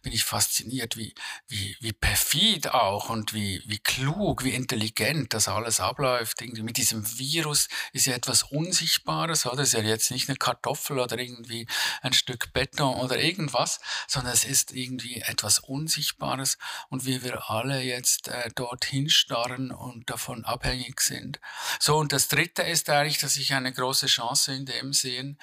bin 0.01 0.13
ich 0.13 0.23
fasziniert 0.23 0.66
fasziniert, 0.67 0.97
wie, 0.97 1.13
wie, 1.47 1.75
wie 1.79 1.93
perfid 1.93 2.69
auch 2.69 3.09
und 3.09 3.33
wie, 3.33 3.61
wie 3.65 3.79
klug, 3.79 4.43
wie 4.43 4.53
intelligent 4.53 5.33
das 5.33 5.47
alles 5.47 5.79
abläuft. 5.79 6.41
Irgendwie 6.41 6.63
mit 6.63 6.77
diesem 6.77 7.17
Virus 7.17 7.67
ist 7.93 8.05
ja 8.05 8.13
etwas 8.13 8.43
Unsichtbares, 8.43 9.45
oder? 9.45 9.63
Es 9.63 9.73
ist 9.73 9.73
ja 9.73 9.81
jetzt 9.81 10.11
nicht 10.11 10.29
eine 10.29 10.37
Kartoffel 10.37 10.99
oder 10.99 11.17
irgendwie 11.17 11.67
ein 12.01 12.13
Stück 12.13 12.53
Beton 12.53 12.95
oder 12.95 13.17
irgendwas, 13.17 13.79
sondern 14.07 14.33
es 14.33 14.43
ist 14.43 14.71
irgendwie 14.73 15.21
etwas 15.21 15.59
Unsichtbares 15.59 16.57
und 16.89 17.05
wie 17.05 17.23
wir 17.23 17.49
alle 17.49 17.81
jetzt 17.81 18.27
äh, 18.27 18.49
dorthin 18.55 19.09
starren 19.09 19.71
und 19.71 20.09
davon 20.09 20.45
abhängig 20.45 21.01
sind. 21.01 21.39
So, 21.79 21.97
und 21.97 22.11
das 22.11 22.27
Dritte 22.27 22.63
ist 22.63 22.89
eigentlich, 22.89 23.19
dass 23.19 23.37
ich 23.37 23.53
eine 23.53 23.71
große 23.71 24.07
Chance 24.07 24.53
in 24.53 24.65
dem 24.65 24.93
sehen, 24.93 25.37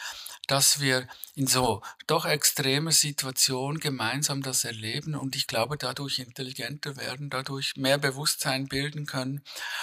dass 0.46 0.80
wir 0.80 1.08
in 1.34 1.46
so 1.46 1.82
doch 2.06 2.26
extremer 2.26 2.92
Situation 2.92 3.80
gemeinsam 3.80 4.42
das 4.42 4.64
erleben 4.64 5.13
und 5.16 5.36
ich 5.36 5.46
glaube 5.46 5.76
dadurch 5.76 6.18
intelligenter 6.18 6.96
werden, 6.96 7.30
dadurch 7.30 7.72
mehr 7.76 7.98
Bewusstsein 7.98 8.66
bilden 8.66 9.06
können, 9.06 9.42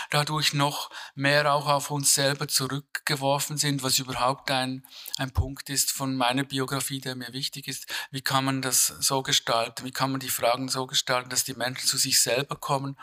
dadurch 0.09 0.53
noch 0.53 0.89
mehr 1.15 1.53
auch 1.53 1.67
auf 1.67 1.91
uns 1.91 2.13
selber 2.13 2.47
zurückgeworfen 2.47 3.57
sind, 3.57 3.83
was 3.83 4.00
überhaupt 4.00 4.51
ein, 4.51 4.85
ein 5.17 5.31
Punkt 5.31 5.69
ist 5.69 5.91
von 5.91 6.15
meiner 6.15 6.43
Biografie, 6.43 7.00
der 7.00 7.15
mir 7.15 7.33
wichtig 7.33 7.67
ist. 7.67 7.85
Wie 8.11 8.21
kann 8.21 8.45
man 8.45 8.61
das 8.61 8.88
so 8.88 9.21
gestalten? 9.23 9.85
Wie 9.85 9.91
kann 9.91 10.11
man 10.11 10.19
die 10.19 10.29
Fragen 10.29 10.69
so 10.69 10.88
gestalten, 10.88 11.29
dass 11.29 11.43
die 11.43 11.53
Menschen 11.53 11.88
zu 11.88 11.97
sich 11.97 12.21
selber 12.21 12.55
kommen 12.55 12.97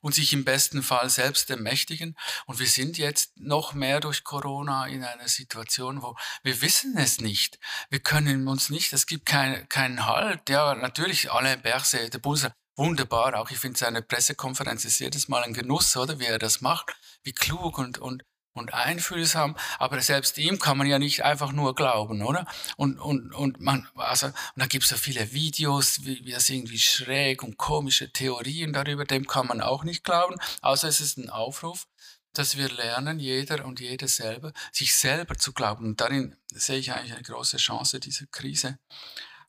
und 0.00 0.14
sich 0.14 0.32
im 0.32 0.44
besten 0.44 0.82
Fall 0.82 1.10
selbst 1.10 1.50
ermächtigen? 1.50 2.16
Und 2.46 2.58
wir 2.58 2.66
sind 2.66 2.98
jetzt 2.98 3.38
noch 3.38 3.74
mehr 3.74 4.00
durch 4.00 4.24
Corona 4.24 4.86
in 4.86 5.04
einer 5.04 5.28
Situation, 5.28 6.02
wo 6.02 6.16
wir 6.42 6.60
wissen 6.62 6.96
es 6.96 7.20
nicht. 7.20 7.58
Wir 7.90 8.00
können 8.00 8.48
uns 8.48 8.70
nicht, 8.70 8.92
es 8.92 9.06
gibt 9.06 9.26
keinen 9.26 10.06
Halt. 10.06 10.48
Ja, 10.48 10.74
natürlich, 10.74 11.30
Alain 11.30 11.62
Berset, 11.66 12.14
der 12.14 12.20
Bundesrat, 12.20 12.54
wunderbar. 12.76 13.34
Auch 13.34 13.50
ich 13.50 13.58
finde 13.58 13.76
seine 13.76 14.00
Pressekonferenz 14.00 14.84
ist 14.84 15.00
jedes 15.00 15.26
Mal 15.26 15.42
ein 15.42 15.52
Genuss, 15.52 15.96
oder? 15.96 16.20
Wie 16.20 16.26
er 16.26 16.38
das 16.38 16.60
macht, 16.60 16.94
wie 17.24 17.32
klug 17.32 17.78
und, 17.78 17.98
und, 17.98 18.22
und 18.52 18.72
einfühlsam. 18.72 19.56
Aber 19.80 20.00
selbst 20.00 20.38
ihm 20.38 20.60
kann 20.60 20.78
man 20.78 20.86
ja 20.86 21.00
nicht 21.00 21.24
einfach 21.24 21.50
nur 21.50 21.74
glauben, 21.74 22.22
oder? 22.22 22.46
Und, 22.76 23.00
und, 23.00 23.32
und 23.32 23.60
man, 23.60 23.88
also, 23.96 24.26
und 24.26 24.34
da 24.54 24.66
gibt 24.66 24.84
es 24.84 24.90
so 24.90 24.96
viele 24.96 25.32
Videos, 25.32 26.04
wie, 26.04 26.24
wie 26.24 26.30
das 26.30 26.48
irgendwie 26.50 26.78
schräg 26.78 27.42
und 27.42 27.56
komische 27.56 28.12
Theorien 28.12 28.72
darüber, 28.72 29.04
dem 29.04 29.26
kann 29.26 29.48
man 29.48 29.60
auch 29.60 29.82
nicht 29.82 30.04
glauben, 30.04 30.36
außer 30.62 30.86
es 30.86 31.00
ist 31.00 31.18
ein 31.18 31.30
Aufruf 31.30 31.88
dass 32.32 32.58
wir 32.58 32.68
lernen, 32.68 33.18
jeder 33.18 33.64
und 33.64 33.80
jede 33.80 34.08
selber, 34.08 34.52
sich 34.70 34.94
selber 34.94 35.36
zu 35.38 35.54
glauben. 35.54 35.86
Und 35.86 36.02
darin 36.02 36.36
sehe 36.52 36.76
ich 36.76 36.92
eigentlich 36.92 37.14
eine 37.14 37.22
große 37.22 37.56
Chance 37.56 37.98
dieser 37.98 38.26
Krise, 38.26 38.78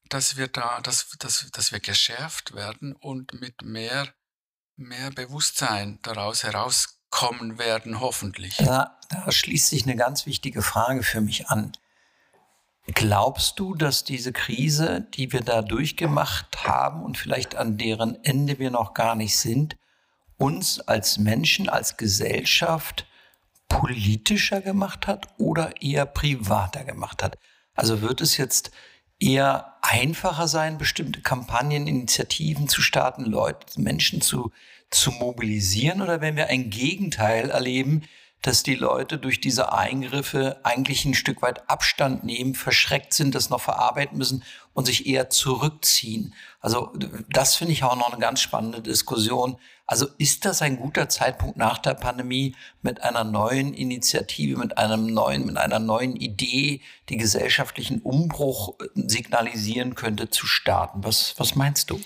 dass 0.09 0.37
wir 0.37 0.47
da, 0.47 0.79
dass, 0.81 1.09
dass, 1.19 1.49
dass 1.51 1.71
wir 1.71 1.79
geschärft 1.79 2.53
werden 2.53 2.93
und 2.93 3.39
mit 3.39 3.61
mehr, 3.63 4.07
mehr 4.75 5.11
Bewusstsein 5.11 5.99
daraus 6.01 6.43
herauskommen 6.43 7.59
werden, 7.59 7.99
hoffentlich. 7.99 8.59
Ja, 8.59 8.97
da 9.09 9.31
schließt 9.31 9.69
sich 9.69 9.83
eine 9.83 9.95
ganz 9.95 10.25
wichtige 10.25 10.61
Frage 10.61 11.03
für 11.03 11.21
mich 11.21 11.47
an. 11.47 11.71
Glaubst 12.93 13.59
du, 13.59 13.75
dass 13.75 14.05
diese 14.05 14.31
Krise, 14.31 15.07
die 15.13 15.33
wir 15.33 15.41
da 15.41 15.61
durchgemacht 15.61 16.65
haben 16.65 17.03
und 17.03 17.17
vielleicht 17.17 17.55
an 17.55 17.77
deren 17.77 18.23
Ende 18.23 18.59
wir 18.59 18.71
noch 18.71 18.93
gar 18.93 19.15
nicht 19.15 19.37
sind, 19.37 19.75
uns 20.37 20.79
als 20.79 21.17
Menschen, 21.17 21.67
als 21.67 21.97
Gesellschaft 21.97 23.05
politischer 23.67 24.61
gemacht 24.61 25.07
hat 25.07 25.27
oder 25.37 25.81
eher 25.81 26.05
privater 26.05 26.85
gemacht 26.85 27.23
hat. 27.23 27.37
Also 27.73 28.01
wird 28.01 28.21
es 28.21 28.37
jetzt 28.37 28.71
eher 29.19 29.77
einfacher 29.81 30.47
sein, 30.47 30.77
bestimmte 30.77 31.21
Kampagnen, 31.21 31.87
Initiativen 31.87 32.67
zu 32.67 32.81
starten, 32.81 33.25
Leute, 33.25 33.79
Menschen 33.81 34.21
zu, 34.21 34.51
zu 34.89 35.11
mobilisieren? 35.11 36.01
Oder 36.01 36.21
wenn 36.21 36.35
wir 36.35 36.47
ein 36.47 36.69
Gegenteil 36.69 37.49
erleben, 37.49 38.03
dass 38.41 38.63
die 38.63 38.75
Leute 38.75 39.17
durch 39.17 39.41
diese 39.41 39.73
Eingriffe 39.73 40.59
eigentlich 40.63 41.05
ein 41.05 41.15
Stück 41.15 41.41
weit 41.41 41.69
Abstand 41.69 42.23
nehmen, 42.23 42.55
verschreckt 42.55 43.13
sind, 43.13 43.35
das 43.35 43.49
noch 43.49 43.61
verarbeiten 43.61 44.17
müssen 44.17 44.43
und 44.73 44.85
sich 44.85 45.07
eher 45.07 45.29
zurückziehen. 45.29 46.33
Also 46.59 46.93
das 47.29 47.55
finde 47.55 47.73
ich 47.73 47.83
auch 47.83 47.95
noch 47.95 48.11
eine 48.11 48.21
ganz 48.21 48.41
spannende 48.41 48.81
Diskussion. 48.81 49.57
Also 49.87 50.05
ist 50.17 50.45
das 50.45 50.61
ein 50.61 50.77
guter 50.77 51.09
Zeitpunkt 51.09 51.57
nach 51.57 51.77
der 51.77 51.93
Pandemie 51.93 52.55
mit 52.81 53.01
einer 53.01 53.23
neuen 53.23 53.73
Initiative, 53.73 54.57
mit 54.57 54.77
einem 54.77 55.07
neuen, 55.13 55.45
mit 55.45 55.57
einer 55.57 55.79
neuen 55.79 56.15
Idee, 56.15 56.81
die 57.09 57.17
gesellschaftlichen 57.17 58.01
Umbruch 58.01 58.75
signalisieren 58.95 59.95
könnte, 59.95 60.29
zu 60.29 60.45
starten? 60.45 61.03
Was, 61.03 61.33
was 61.37 61.55
meinst 61.55 61.89
du? 61.89 61.99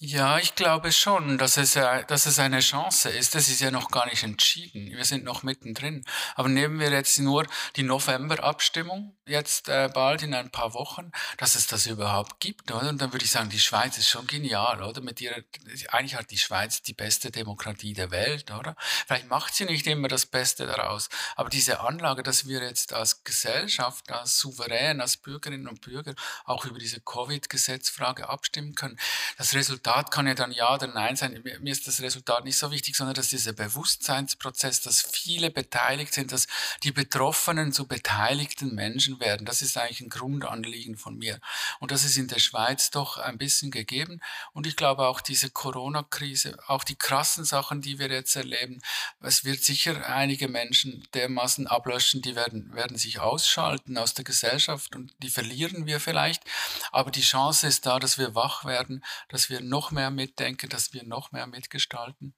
Ja, 0.00 0.38
ich 0.38 0.56
glaube 0.56 0.90
schon, 0.90 1.38
dass 1.38 1.56
es, 1.56 1.74
dass 1.74 2.26
es 2.26 2.38
eine 2.40 2.58
Chance 2.58 3.10
ist. 3.10 3.36
Das 3.36 3.48
ist 3.48 3.60
ja 3.60 3.70
noch 3.70 3.92
gar 3.92 4.06
nicht 4.06 4.24
entschieden. 4.24 4.90
Wir 4.90 5.04
sind 5.04 5.22
noch 5.22 5.44
mittendrin. 5.44 6.04
Aber 6.34 6.48
nehmen 6.48 6.80
wir 6.80 6.90
jetzt 6.90 7.20
nur 7.20 7.46
die 7.76 7.84
November-Abstimmung, 7.84 9.16
jetzt 9.24 9.68
äh, 9.68 9.88
bald 9.94 10.22
in 10.22 10.34
ein 10.34 10.50
paar 10.50 10.74
Wochen, 10.74 11.12
dass 11.38 11.54
es 11.54 11.68
das 11.68 11.86
überhaupt 11.86 12.40
gibt. 12.40 12.72
Oder? 12.72 12.88
Und 12.88 13.00
dann 13.00 13.12
würde 13.12 13.24
ich 13.24 13.30
sagen, 13.30 13.50
die 13.50 13.60
Schweiz 13.60 13.96
ist 13.96 14.08
schon 14.08 14.26
genial, 14.26 14.82
oder? 14.82 15.00
Mit 15.00 15.20
ihrer, 15.20 15.42
eigentlich 15.90 16.16
hat 16.16 16.32
die 16.32 16.38
Schweiz 16.38 16.82
die 16.82 16.92
beste 16.92 17.30
Demokratie 17.30 17.94
der 17.94 18.10
Welt, 18.10 18.50
oder? 18.50 18.74
Vielleicht 19.06 19.28
macht 19.28 19.54
sie 19.54 19.64
nicht 19.64 19.86
immer 19.86 20.08
das 20.08 20.26
Beste 20.26 20.66
daraus. 20.66 21.08
Aber 21.36 21.50
diese 21.50 21.80
Anlage, 21.80 22.24
dass 22.24 22.48
wir 22.48 22.60
jetzt 22.62 22.92
als 22.92 23.22
Gesellschaft, 23.22 24.10
als 24.10 24.38
Souverän, 24.40 25.00
als 25.00 25.16
Bürgerinnen 25.16 25.68
und 25.68 25.82
Bürger 25.82 26.14
auch 26.44 26.64
über 26.64 26.80
diese 26.80 27.00
Covid-Gesetzfrage 27.00 28.28
abstimmen 28.28 28.74
können, 28.74 28.98
das 29.38 29.54
Resultat 29.54 29.83
Resultat 29.84 30.10
kann 30.10 30.26
ja 30.26 30.32
dann 30.32 30.50
ja 30.50 30.72
oder 30.72 30.86
nein 30.86 31.14
sein. 31.14 31.42
Mir 31.60 31.70
ist 31.70 31.86
das 31.86 32.00
Resultat 32.00 32.44
nicht 32.44 32.56
so 32.56 32.70
wichtig, 32.70 32.96
sondern 32.96 33.14
dass 33.14 33.28
dieser 33.28 33.52
Bewusstseinsprozess, 33.52 34.80
dass 34.80 35.02
viele 35.02 35.50
beteiligt 35.50 36.14
sind, 36.14 36.32
dass 36.32 36.46
die 36.82 36.90
Betroffenen 36.90 37.70
zu 37.70 37.86
beteiligten 37.86 38.74
Menschen 38.74 39.20
werden. 39.20 39.44
Das 39.44 39.60
ist 39.60 39.76
eigentlich 39.76 40.00
ein 40.00 40.08
Grundanliegen 40.08 40.96
von 40.96 41.18
mir. 41.18 41.38
Und 41.80 41.90
das 41.90 42.02
ist 42.02 42.16
in 42.16 42.28
der 42.28 42.38
Schweiz 42.38 42.90
doch 42.90 43.18
ein 43.18 43.36
bisschen 43.36 43.70
gegeben. 43.70 44.22
Und 44.54 44.66
ich 44.66 44.76
glaube 44.76 45.06
auch 45.06 45.20
diese 45.20 45.50
Corona-Krise, 45.50 46.56
auch 46.66 46.84
die 46.84 46.96
krassen 46.96 47.44
Sachen, 47.44 47.82
die 47.82 47.98
wir 47.98 48.08
jetzt 48.10 48.36
erleben, 48.36 48.80
es 49.20 49.44
wird 49.44 49.62
sicher 49.62 50.08
einige 50.08 50.48
Menschen 50.48 51.06
dermaßen 51.12 51.66
ablöschen, 51.66 52.22
die 52.22 52.34
werden, 52.34 52.72
werden 52.74 52.96
sich 52.96 53.20
ausschalten 53.20 53.98
aus 53.98 54.14
der 54.14 54.24
Gesellschaft 54.24 54.96
und 54.96 55.12
die 55.22 55.28
verlieren 55.28 55.84
wir 55.84 56.00
vielleicht. 56.00 56.42
Aber 56.90 57.10
die 57.10 57.20
Chance 57.20 57.66
ist 57.66 57.84
da, 57.84 57.98
dass 57.98 58.16
wir 58.16 58.34
wach 58.34 58.64
werden, 58.64 59.04
dass 59.28 59.50
wir 59.50 59.60
noch 59.74 59.90
mehr 59.90 60.12
mitdenken, 60.12 60.68
dass 60.68 60.92
wir 60.92 61.02
noch 61.02 61.32
mehr 61.32 61.48
mitgestalten. 61.48 62.34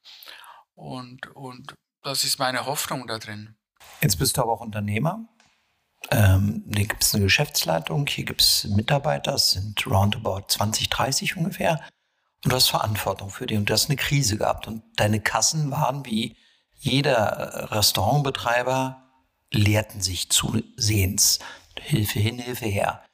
Und, 0.75 1.27
und 1.35 1.75
das 2.03 2.25
ist 2.25 2.39
meine 2.39 2.65
Hoffnung 2.65 3.07
da 3.07 3.19
drin. 3.19 3.57
Jetzt 4.01 4.19
bist 4.19 4.39
du 4.39 4.43
aber 4.43 4.53
auch 4.53 4.63
Unternehmer. 4.63 5.29
Ähm, 6.11 6.65
hier 6.75 6.87
gibt 6.87 7.05
es 7.05 7.15
eine 7.15 7.25
Geschäftsleitung, 7.25 8.07
hier 8.07 8.25
gibt 8.25 8.41
es 8.41 8.65
Mitarbeiter, 8.65 9.35
es 9.35 9.51
sind 9.51 9.87
roundabout 9.87 10.45
20, 10.49 10.89
30 10.89 11.37
ungefähr. 11.37 11.83
Und 12.43 12.53
du 12.53 12.57
hast 12.57 12.69
Verantwortung 12.71 13.29
für 13.29 13.47
die 13.47 13.57
und 13.57 13.69
du 13.69 13.75
hast 13.75 13.91
eine 13.91 13.97
Krise 13.97 14.39
gehabt. 14.39 14.67
Und 14.67 14.83
deine 14.97 15.21
Kassen 15.21 15.71
waren 15.71 16.07
wie 16.07 16.37
jeder 16.73 17.71
Restaurantbetreiber, 17.71 19.03
leerten 19.51 20.01
sich 20.01 20.31
zusehends. 20.31 21.41
Hilfe 21.79 22.19
hin, 22.19 22.39
Hilfe 22.39 22.67
her. 22.67 23.06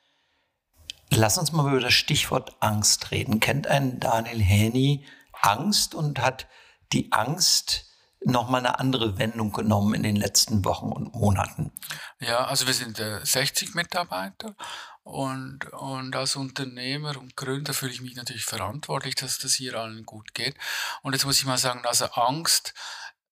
Lass 1.14 1.36
uns 1.36 1.52
mal 1.52 1.68
über 1.68 1.80
das 1.80 1.92
Stichwort 1.92 2.56
Angst 2.60 3.10
reden. 3.10 3.38
Kennt 3.38 3.66
ein 3.66 4.00
Daniel 4.00 4.40
Häni 4.40 5.06
Angst 5.42 5.94
und 5.94 6.18
hat 6.18 6.46
die 6.92 7.12
Angst 7.12 7.84
nochmal 8.24 8.60
eine 8.60 8.78
andere 8.78 9.18
Wendung 9.18 9.52
genommen 9.52 9.92
in 9.92 10.04
den 10.04 10.16
letzten 10.16 10.64
Wochen 10.64 10.90
und 10.90 11.14
Monaten? 11.14 11.70
Ja, 12.18 12.46
also 12.46 12.66
wir 12.66 12.72
sind 12.72 12.98
äh, 12.98 13.20
60 13.22 13.74
Mitarbeiter 13.74 14.54
und, 15.02 15.70
und 15.72 16.16
als 16.16 16.36
Unternehmer 16.36 17.18
und 17.18 17.36
Gründer 17.36 17.74
fühle 17.74 17.92
ich 17.92 18.00
mich 18.00 18.14
natürlich 18.16 18.44
verantwortlich, 18.46 19.14
dass 19.14 19.38
das 19.38 19.52
hier 19.52 19.74
allen 19.74 20.06
gut 20.06 20.32
geht. 20.32 20.56
Und 21.02 21.12
jetzt 21.12 21.26
muss 21.26 21.38
ich 21.38 21.44
mal 21.44 21.58
sagen, 21.58 21.84
also 21.84 22.06
Angst, 22.06 22.72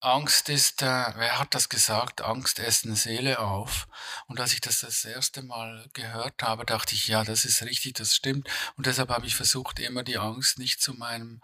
Angst 0.03 0.49
ist, 0.49 0.81
äh, 0.81 0.87
wer 0.87 1.39
hat 1.39 1.55
das 1.55 1.69
gesagt? 1.69 2.23
Angst 2.23 2.59
essen 2.59 2.97
Seele 2.97 3.39
auf. 3.39 3.87
Und 4.29 4.41
als 4.41 4.55
ich 4.55 4.63
das 4.63 4.81
das 4.81 5.05
erste 5.05 5.43
Mal 5.43 5.91
gehört 5.93 6.43
habe, 6.43 6.65
dachte 6.65 6.95
ich, 6.95 7.07
ja, 7.09 7.23
das 7.23 7.45
ist 7.45 7.63
richtig, 7.63 7.95
das 7.95 8.15
stimmt. 8.15 8.49
Und 8.77 8.87
deshalb 8.87 9.11
habe 9.11 9.27
ich 9.27 9.37
versucht, 9.37 9.79
immer 9.79 10.03
die 10.03 10.17
Angst 10.17 10.59
nicht 10.59 10.81
zu 10.81 10.95
meinem 10.95 11.43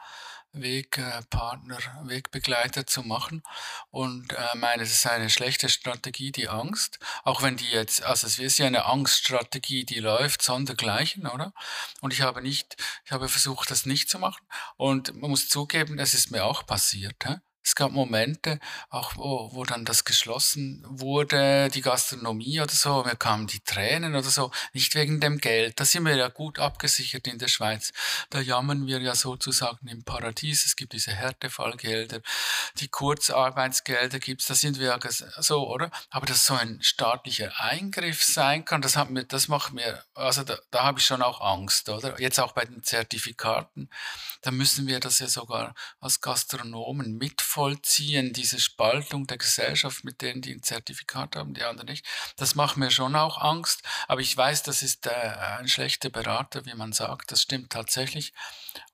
Wegpartner, 0.53 1.79
Wegbegleiter 2.05 2.87
zu 2.87 3.03
machen. 3.03 3.43
Und 3.91 4.33
äh, 4.33 4.57
meine, 4.57 4.85
es 4.85 4.93
ist 4.93 5.07
eine 5.07 5.29
schlechte 5.29 5.69
Strategie, 5.69 6.33
die 6.33 6.49
Angst. 6.49 6.99
Auch 7.25 7.43
wenn 7.43 7.59
die 7.59 7.69
jetzt, 7.69 8.03
also 8.05 8.27
es 8.27 8.39
ist 8.39 8.57
ja 8.57 8.67
eine 8.67 8.87
Angststrategie, 8.87 9.85
die 9.85 10.01
läuft, 10.01 10.41
sondergleichen, 10.41 11.27
oder? 11.27 11.53
Und 12.01 12.15
ich 12.15 12.23
habe 12.23 12.41
nicht, 12.41 12.77
ich 13.05 13.13
habe 13.13 13.29
versucht, 13.29 13.71
das 13.71 13.85
nicht 13.85 14.09
zu 14.09 14.19
machen. 14.19 14.47
Und 14.79 15.15
man 15.21 15.29
muss 15.29 15.51
zugeben, 15.51 15.99
es 15.99 16.15
ist 16.15 16.31
mir 16.31 16.45
auch 16.45 16.65
passiert. 16.67 17.17
Hä? 17.23 17.37
Es 17.67 17.75
gab 17.75 17.91
Momente, 17.91 18.61
auch 18.91 19.17
wo, 19.17 19.51
wo 19.53 19.65
dann 19.65 19.85
das 19.85 20.05
geschlossen 20.05 20.85
wurde, 20.89 21.69
die 21.69 21.81
Gastronomie 21.81 22.61
oder 22.61 22.71
so, 22.71 23.03
mir 23.03 23.17
kamen 23.17 23.49
die 23.49 23.59
Tränen 23.59 24.15
oder 24.15 24.31
so, 24.31 24.53
nicht 24.73 24.95
wegen 24.95 25.19
dem 25.19 25.39
Geld. 25.39 25.81
Da 25.81 25.85
sind 25.85 26.05
wir 26.05 26.15
ja 26.15 26.29
gut 26.29 26.61
abgesichert 26.61 27.27
in 27.27 27.39
der 27.39 27.49
Schweiz. 27.49 27.93
Da 28.31 28.39
jammern 28.41 28.87
wir 28.87 29.01
ja 29.01 29.17
sozusagen 29.17 29.89
im 29.89 30.05
Paradies. 30.05 30.65
Es 30.65 30.77
gibt 30.77 30.93
diese 30.93 31.11
Härtefallgelder, 31.11 32.21
die 32.77 32.87
Kurzarbeitsgelder 32.87 34.21
gibt's. 34.21 34.47
Da 34.47 34.55
sind 34.55 34.79
wir 34.79 34.87
ja 34.87 34.99
so, 35.43 35.69
oder? 35.69 35.91
Aber 36.11 36.27
dass 36.27 36.47
so 36.47 36.55
ein 36.55 36.81
staatlicher 36.83 37.51
Eingriff 37.59 38.23
sein 38.23 38.65
kann, 38.65 38.81
das 38.81 38.97
hat 38.97 39.11
mir, 39.11 39.25
das 39.25 39.49
macht 39.49 39.73
mir, 39.73 40.05
also 40.15 40.45
da, 40.45 40.57
da 40.71 40.85
habe 40.85 41.01
ich 41.01 41.05
schon 41.05 41.21
auch 41.21 41.41
Angst, 41.41 41.89
oder? 41.89 42.21
Jetzt 42.21 42.39
auch 42.39 42.53
bei 42.53 42.65
den 42.65 42.85
Zertifikaten, 42.85 43.91
da 44.43 44.53
müssen 44.53 44.87
wir 44.87 45.01
das 45.01 45.19
ja 45.19 45.27
sogar 45.27 45.75
als 45.99 46.21
Gastronomen 46.21 47.19
mitfahren 47.19 47.56
nachvollziehen, 47.57 48.33
diese 48.33 48.61
Spaltung 48.61 49.27
der 49.27 49.39
Gesellschaft 49.39 50.05
mit 50.05 50.21
denen, 50.21 50.43
die 50.43 50.53
ein 50.53 50.63
Zertifikat 50.63 51.37
haben, 51.37 51.55
die 51.55 51.63
anderen 51.63 51.89
nicht. 51.89 52.05
Das 52.37 52.55
macht 52.55 52.77
mir 52.77 52.91
schon 52.91 53.17
auch 53.17 53.39
Angst, 53.39 53.83
aber 54.09 54.21
ich 54.21 54.37
weiß, 54.37 54.63
das 54.63 54.83
ist 54.83 55.07
äh, 55.07 55.11
ein 55.59 55.69
schlechter 55.69 56.11
Berater, 56.11 56.67
wie 56.67 56.75
man 56.75 56.93
sagt, 56.93 57.33
das 57.33 57.43
stimmt 57.43 57.71
tatsächlich 57.71 58.35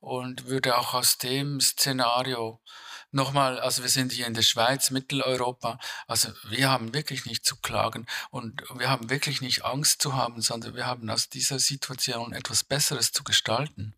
und 0.01 0.47
würde 0.47 0.79
auch 0.79 0.95
aus 0.95 1.19
dem 1.19 1.61
Szenario 1.61 2.61
nochmal, 3.11 3.59
also 3.59 3.83
wir 3.83 3.91
sind 3.91 4.13
hier 4.13 4.27
in 4.27 4.35
der 4.35 4.43
Schweiz, 4.43 4.91
Mitteleuropa, 4.91 5.79
also 6.07 6.29
wir 6.49 6.71
haben 6.71 6.95
wirklich 6.95 7.27
nicht 7.27 7.45
zu 7.45 7.57
klagen 7.57 8.07
und 8.31 8.63
wir 8.77 8.89
haben 8.89 9.11
wirklich 9.11 9.41
nicht 9.41 9.65
Angst 9.65 10.01
zu 10.01 10.15
haben, 10.15 10.41
sondern 10.41 10.75
wir 10.77 10.87
haben 10.87 11.11
aus 11.11 11.29
dieser 11.29 11.59
Situation 11.59 12.33
etwas 12.33 12.63
Besseres 12.65 13.11
zu 13.11 13.25
gestalten. 13.25 13.95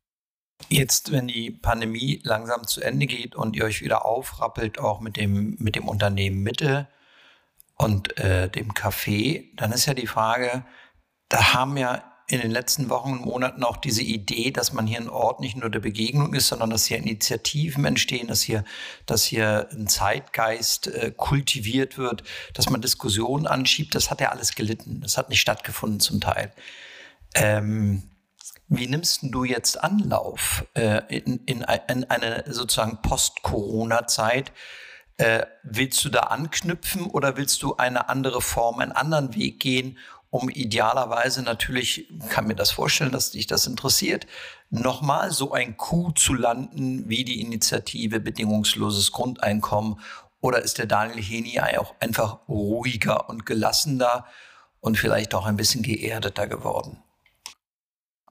Jetzt, 0.68 1.12
wenn 1.12 1.28
die 1.28 1.50
Pandemie 1.50 2.20
langsam 2.24 2.66
zu 2.66 2.80
Ende 2.80 3.06
geht 3.06 3.34
und 3.34 3.56
ihr 3.56 3.64
euch 3.64 3.82
wieder 3.82 4.04
aufrappelt, 4.06 4.78
auch 4.78 5.00
mit 5.00 5.16
dem, 5.16 5.56
mit 5.58 5.76
dem 5.76 5.88
Unternehmen 5.88 6.42
Mitte 6.42 6.88
und 7.76 8.16
äh, 8.18 8.48
dem 8.48 8.72
Café, 8.72 9.50
dann 9.56 9.72
ist 9.72 9.86
ja 9.86 9.94
die 9.94 10.06
Frage, 10.06 10.64
da 11.28 11.54
haben 11.54 11.76
ja 11.76 12.04
in 12.26 12.40
den 12.40 12.50
letzten 12.50 12.88
Wochen 12.88 13.12
und 13.12 13.26
Monaten 13.26 13.62
auch 13.64 13.76
diese 13.76 14.02
Idee, 14.02 14.50
dass 14.50 14.72
man 14.72 14.86
hier 14.86 14.98
ein 14.98 15.10
Ort 15.10 15.40
nicht 15.40 15.56
nur 15.56 15.68
der 15.68 15.80
Begegnung 15.80 16.32
ist, 16.32 16.48
sondern 16.48 16.70
dass 16.70 16.86
hier 16.86 16.96
Initiativen 16.96 17.84
entstehen, 17.84 18.28
dass 18.28 18.40
hier, 18.40 18.64
dass 19.04 19.24
hier 19.24 19.68
ein 19.72 19.88
Zeitgeist 19.88 20.86
äh, 20.86 21.12
kultiviert 21.14 21.98
wird, 21.98 22.24
dass 22.54 22.70
man 22.70 22.80
Diskussionen 22.80 23.46
anschiebt. 23.46 23.94
Das 23.94 24.10
hat 24.10 24.22
ja 24.22 24.30
alles 24.30 24.54
gelitten. 24.54 25.00
Das 25.02 25.18
hat 25.18 25.28
nicht 25.28 25.40
stattgefunden 25.40 26.00
zum 26.00 26.20
Teil. 26.22 26.52
Ähm, 27.34 28.04
wie 28.68 28.86
nimmst 28.86 29.20
du 29.22 29.44
jetzt 29.44 29.82
Anlauf 29.82 30.64
äh, 30.74 31.02
in, 31.08 31.40
in, 31.44 31.64
in, 31.88 32.04
eine 32.10 32.44
sozusagen 32.46 33.02
Post-Corona-Zeit? 33.02 34.52
Äh, 35.16 35.46
willst 35.62 36.04
du 36.04 36.08
da 36.08 36.20
anknüpfen 36.20 37.06
oder 37.06 37.36
willst 37.36 37.62
du 37.62 37.76
eine 37.76 38.08
andere 38.08 38.40
Form, 38.40 38.80
einen 38.80 38.92
anderen 38.92 39.34
Weg 39.34 39.60
gehen, 39.60 39.98
um 40.30 40.48
idealerweise 40.48 41.42
natürlich, 41.42 42.08
kann 42.28 42.48
mir 42.48 42.56
das 42.56 42.72
vorstellen, 42.72 43.12
dass 43.12 43.30
dich 43.30 43.46
das 43.46 43.68
interessiert, 43.68 44.26
nochmal 44.68 45.30
so 45.30 45.52
ein 45.52 45.76
Coup 45.76 46.18
zu 46.18 46.34
landen 46.34 47.08
wie 47.08 47.24
die 47.24 47.40
Initiative 47.40 48.18
Bedingungsloses 48.18 49.12
Grundeinkommen? 49.12 50.00
Oder 50.40 50.62
ist 50.62 50.78
der 50.78 50.86
Daniel 50.86 51.22
Heni 51.22 51.60
auch 51.78 51.94
einfach 52.00 52.40
ruhiger 52.48 53.28
und 53.28 53.46
gelassener 53.46 54.26
und 54.80 54.98
vielleicht 54.98 55.34
auch 55.36 55.46
ein 55.46 55.56
bisschen 55.56 55.84
geerdeter 55.84 56.48
geworden? 56.48 57.03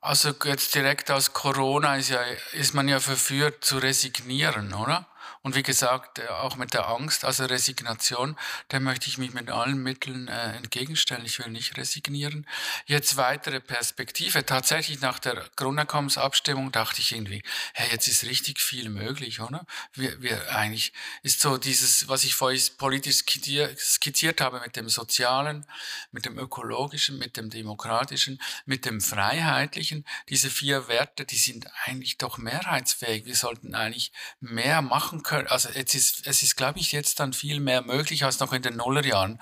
Also 0.05 0.33
jetzt 0.43 0.75
direkt 0.75 1.09
aus 1.11 1.31
Corona 1.31 1.95
ist, 1.95 2.09
ja, 2.09 2.19
ist 2.51 2.73
man 2.73 2.89
ja 2.89 2.99
verführt 2.99 3.63
zu 3.63 3.77
resignieren, 3.77 4.73
oder? 4.73 5.05
Und 5.43 5.55
wie 5.55 5.63
gesagt, 5.63 6.19
äh, 6.19 6.27
auch 6.27 6.55
mit 6.55 6.73
der 6.73 6.87
Angst, 6.87 7.25
also 7.25 7.43
Resignation, 7.43 8.37
der 8.71 8.79
möchte 8.79 9.09
ich 9.09 9.17
mich 9.17 9.33
mit 9.33 9.49
allen 9.49 9.83
Mitteln 9.83 10.29
äh, 10.29 10.55
entgegenstellen. 10.55 11.25
Ich 11.25 11.37
will 11.37 11.51
nicht 11.51 11.75
resignieren. 11.75 12.47
Jetzt 12.85 13.17
weitere 13.17 13.59
Perspektive. 13.59 14.45
Tatsächlich 14.45 15.01
nach 15.01 15.19
der 15.19 15.43
Grundeinkommensabstimmung 15.57 16.71
dachte 16.71 17.01
ich 17.01 17.11
irgendwie, 17.11 17.43
hey, 17.73 17.89
jetzt 17.91 18.07
ist 18.07 18.23
richtig 18.23 18.61
viel 18.61 18.87
möglich, 18.87 19.41
oder? 19.41 19.65
Wir, 19.91 20.21
wir 20.21 20.55
eigentlich 20.55 20.93
ist 21.23 21.41
so 21.41 21.57
dieses, 21.57 22.07
was 22.07 22.23
ich 22.23 22.35
vorhin 22.35 22.61
politisch 22.77 23.17
skizziert 23.17 24.39
habe 24.39 24.61
mit 24.61 24.77
dem 24.77 24.87
Sozialen, 24.87 25.65
mit 26.13 26.23
dem 26.25 26.39
Ökologischen, 26.39 27.17
mit 27.17 27.35
dem 27.35 27.49
Demokratischen, 27.49 28.41
mit 28.65 28.85
dem 28.85 29.01
Freiheitlichen. 29.01 30.05
Diese 30.29 30.49
vier 30.49 30.87
Werte, 30.87 31.25
die 31.25 31.35
sind 31.35 31.67
eigentlich 31.83 32.17
doch 32.17 32.37
mehrheitsfähig. 32.37 33.25
Wir 33.25 33.35
sollten 33.35 33.75
eigentlich 33.75 34.13
mehr 34.39 34.81
machen 34.81 35.21
können 35.21 35.32
können, 35.33 35.47
also 35.47 35.69
jetzt 35.69 35.95
ist, 35.95 36.27
es 36.27 36.43
ist, 36.43 36.55
glaube 36.55 36.77
ich, 36.77 36.91
jetzt 36.91 37.19
dann 37.19 37.33
viel 37.33 37.59
mehr 37.59 37.81
möglich 37.81 38.23
als 38.23 38.39
noch 38.39 38.53
in 38.53 38.61
den 38.61 38.77
Nullerjahren. 38.77 39.41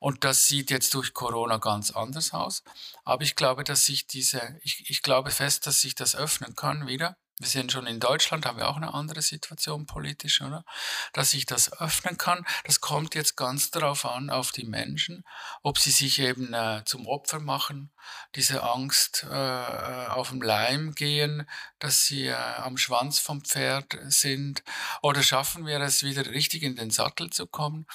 Und 0.00 0.24
das 0.24 0.46
sieht 0.46 0.68
jetzt 0.70 0.94
durch 0.94 1.14
Corona 1.14 1.58
ganz 1.58 1.92
anders 1.92 2.32
aus. 2.32 2.64
Aber 3.04 3.22
ich 3.22 3.36
glaube, 3.36 3.62
dass 3.62 3.84
sich 3.84 4.08
diese, 4.08 4.58
ich, 4.62 4.90
ich 4.90 5.00
glaube 5.00 5.30
fest, 5.30 5.68
dass 5.68 5.80
sich 5.80 5.94
das 5.94 6.16
öffnen 6.16 6.56
kann 6.56 6.88
wieder. 6.88 7.16
Wir 7.38 7.46
sehen 7.46 7.70
schon 7.70 7.86
in 7.86 8.00
Deutschland 8.00 8.46
haben 8.46 8.58
wir 8.58 8.68
auch 8.68 8.76
eine 8.76 8.92
andere 8.94 9.22
Situation 9.22 9.86
politisch, 9.86 10.40
oder? 10.40 10.64
Dass 11.12 11.30
sich 11.30 11.46
das 11.46 11.72
öffnen 11.80 12.18
kann. 12.18 12.44
Das 12.64 12.80
kommt 12.80 13.14
jetzt 13.14 13.36
ganz 13.36 13.70
darauf 13.70 14.04
an, 14.06 14.30
auf 14.30 14.50
die 14.50 14.64
Menschen, 14.64 15.22
ob 15.62 15.78
sie 15.78 15.92
sich 15.92 16.18
eben 16.18 16.52
äh, 16.52 16.82
zum 16.84 17.06
Opfer 17.06 17.38
machen, 17.38 17.92
diese 18.34 18.62
Angst 18.62 19.26
äh, 19.30 19.34
äh 19.34 20.06
auf 20.08 20.30
dem 20.30 20.42
Leim 20.42 20.94
gehen, 20.94 21.48
dass 21.78 22.06
sie 22.06 22.26
äh, 22.26 22.34
am 22.34 22.76
Schwanz 22.76 23.18
vom 23.18 23.44
Pferd 23.44 23.96
sind, 24.08 24.62
oder 25.02 25.22
schaffen 25.22 25.66
wir 25.66 25.80
es 25.80 26.02
wieder 26.02 26.26
richtig 26.26 26.62
in 26.62 26.76
den 26.76 26.90
Sattel 26.90 27.30
zu 27.30 27.46
kommen 27.46 27.86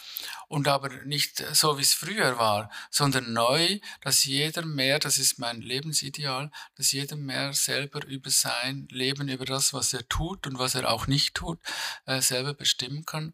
und 0.47 0.67
aber 0.67 0.89
nicht 1.05 1.43
so, 1.55 1.77
wie 1.77 1.81
es 1.81 1.93
früher 1.93 2.37
war, 2.37 2.69
sondern 2.89 3.33
neu, 3.33 3.79
dass 4.01 4.25
jeder 4.25 4.65
mehr, 4.65 4.99
das 4.99 5.17
ist 5.17 5.39
mein 5.39 5.61
Lebensideal, 5.61 6.51
dass 6.75 6.91
jeder 6.91 7.15
mehr 7.15 7.53
selber 7.53 8.05
über 8.05 8.29
sein 8.29 8.87
Leben, 8.91 9.27
über 9.29 9.45
das, 9.45 9.73
was 9.73 9.93
er 9.93 10.07
tut 10.07 10.47
und 10.47 10.59
was 10.59 10.75
er 10.75 10.91
auch 10.91 11.07
nicht 11.07 11.35
tut, 11.35 11.59
äh, 12.05 12.21
selber 12.21 12.53
bestimmen 12.53 13.05
kann. 13.05 13.33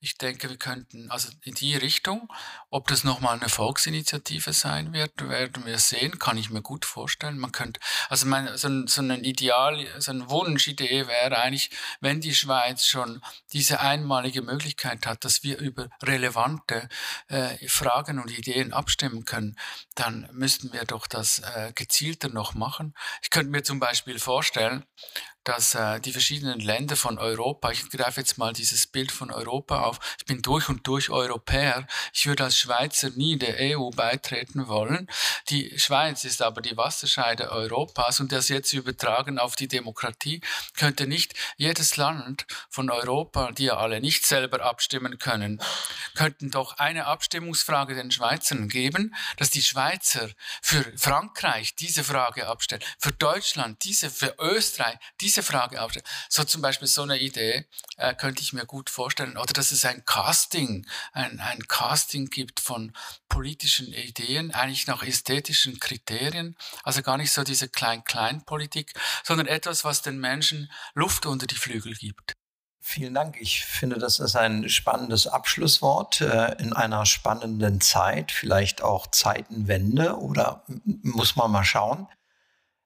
Ich 0.00 0.18
denke, 0.18 0.48
wir 0.48 0.56
könnten 0.56 1.10
also 1.10 1.30
in 1.42 1.54
die 1.54 1.76
Richtung, 1.76 2.28
ob 2.70 2.88
das 2.88 3.04
nochmal 3.04 3.36
eine 3.38 3.48
Volksinitiative 3.48 4.52
sein 4.52 4.92
wird, 4.92 5.28
werden 5.28 5.64
wir 5.64 5.78
sehen, 5.78 6.17
kann 6.18 6.36
ich 6.36 6.50
mir 6.50 6.62
gut 6.62 6.84
vorstellen. 6.84 7.38
Man 7.38 7.52
könnte, 7.52 7.80
also 8.08 8.26
mein, 8.26 8.56
so, 8.56 8.68
ein, 8.68 8.86
so 8.86 9.02
ein 9.02 9.24
Ideal, 9.24 9.86
so 9.98 10.10
eine 10.10 10.28
Wunschidee 10.30 11.06
wäre 11.06 11.38
eigentlich, 11.38 11.70
wenn 12.00 12.20
die 12.20 12.34
Schweiz 12.34 12.84
schon 12.84 13.22
diese 13.52 13.80
einmalige 13.80 14.42
Möglichkeit 14.42 15.06
hat, 15.06 15.24
dass 15.24 15.42
wir 15.42 15.58
über 15.58 15.88
relevant 16.02 16.28
relevante 16.28 16.88
äh, 17.28 17.68
Fragen 17.68 18.18
und 18.18 18.30
Ideen 18.36 18.72
abstimmen 18.72 19.24
können, 19.24 19.56
dann 19.94 20.28
müssten 20.32 20.72
wir 20.72 20.84
doch 20.84 21.06
das 21.06 21.40
äh, 21.40 21.72
gezielter 21.74 22.28
noch 22.28 22.54
machen. 22.54 22.94
Ich 23.22 23.30
könnte 23.30 23.50
mir 23.50 23.62
zum 23.62 23.80
Beispiel 23.80 24.18
vorstellen, 24.18 24.84
dass 25.48 25.74
äh, 25.74 25.98
die 26.00 26.12
verschiedenen 26.12 26.60
Länder 26.60 26.94
von 26.94 27.18
Europa, 27.18 27.70
ich 27.70 27.88
greife 27.88 28.20
jetzt 28.20 28.36
mal 28.36 28.52
dieses 28.52 28.86
Bild 28.86 29.10
von 29.10 29.30
Europa 29.30 29.80
auf, 29.80 29.98
ich 30.18 30.26
bin 30.26 30.42
durch 30.42 30.68
und 30.68 30.86
durch 30.86 31.08
Europäer, 31.08 31.86
ich 32.12 32.26
würde 32.26 32.44
als 32.44 32.58
Schweizer 32.58 33.08
nie 33.16 33.38
der 33.38 33.56
EU 33.58 33.88
beitreten 33.88 34.68
wollen. 34.68 35.08
Die 35.48 35.78
Schweiz 35.78 36.24
ist 36.24 36.42
aber 36.42 36.60
die 36.60 36.76
Wasserscheide 36.76 37.50
Europas 37.50 38.20
und 38.20 38.30
das 38.30 38.50
jetzt 38.50 38.74
übertragen 38.74 39.38
auf 39.38 39.56
die 39.56 39.68
Demokratie, 39.68 40.42
könnte 40.76 41.06
nicht 41.06 41.32
jedes 41.56 41.96
Land 41.96 42.46
von 42.68 42.90
Europa, 42.90 43.50
die 43.52 43.64
ja 43.64 43.78
alle 43.78 44.02
nicht 44.02 44.26
selber 44.26 44.62
abstimmen 44.62 45.18
können, 45.18 45.62
könnten 46.14 46.50
doch 46.50 46.76
eine 46.76 47.06
Abstimmungsfrage 47.06 47.94
den 47.94 48.10
Schweizern 48.10 48.68
geben, 48.68 49.14
dass 49.38 49.48
die 49.48 49.62
Schweizer 49.62 50.28
für 50.60 50.84
Frankreich 50.98 51.74
diese 51.74 52.04
Frage 52.04 52.48
abstellen, 52.48 52.82
für 52.98 53.12
Deutschland 53.12 53.82
diese, 53.84 54.10
für 54.10 54.34
Österreich 54.38 54.98
diese 55.22 55.37
Frage 55.42 55.82
aufstellen. 55.82 56.06
So 56.28 56.44
zum 56.44 56.62
Beispiel 56.62 56.88
so 56.88 57.02
eine 57.02 57.18
Idee 57.18 57.66
äh, 57.96 58.14
könnte 58.14 58.42
ich 58.42 58.52
mir 58.52 58.66
gut 58.66 58.90
vorstellen. 58.90 59.36
Oder 59.36 59.52
dass 59.52 59.72
es 59.72 59.84
ein 59.84 60.04
Casting, 60.04 60.86
ein, 61.12 61.40
ein 61.40 61.66
Casting 61.68 62.26
gibt 62.26 62.60
von 62.60 62.92
politischen 63.28 63.92
Ideen, 63.92 64.52
eigentlich 64.52 64.86
nach 64.86 65.02
ästhetischen 65.02 65.80
Kriterien. 65.80 66.56
Also 66.82 67.02
gar 67.02 67.16
nicht 67.16 67.32
so 67.32 67.44
diese 67.44 67.68
Klein-Klein-Politik, 67.68 68.92
sondern 69.24 69.46
etwas, 69.46 69.84
was 69.84 70.02
den 70.02 70.18
Menschen 70.18 70.70
Luft 70.94 71.26
unter 71.26 71.46
die 71.46 71.56
Flügel 71.56 71.94
gibt. 71.94 72.34
Vielen 72.80 73.12
Dank. 73.12 73.36
Ich 73.38 73.66
finde, 73.66 73.98
das 73.98 74.18
ist 74.18 74.34
ein 74.34 74.68
spannendes 74.70 75.26
Abschlusswort 75.26 76.22
äh, 76.22 76.54
in 76.54 76.72
einer 76.72 77.04
spannenden 77.04 77.82
Zeit, 77.82 78.32
vielleicht 78.32 78.82
auch 78.82 79.08
Zeitenwende 79.08 80.16
oder 80.16 80.64
muss 80.84 81.36
man 81.36 81.50
mal 81.50 81.64
schauen. 81.64 82.08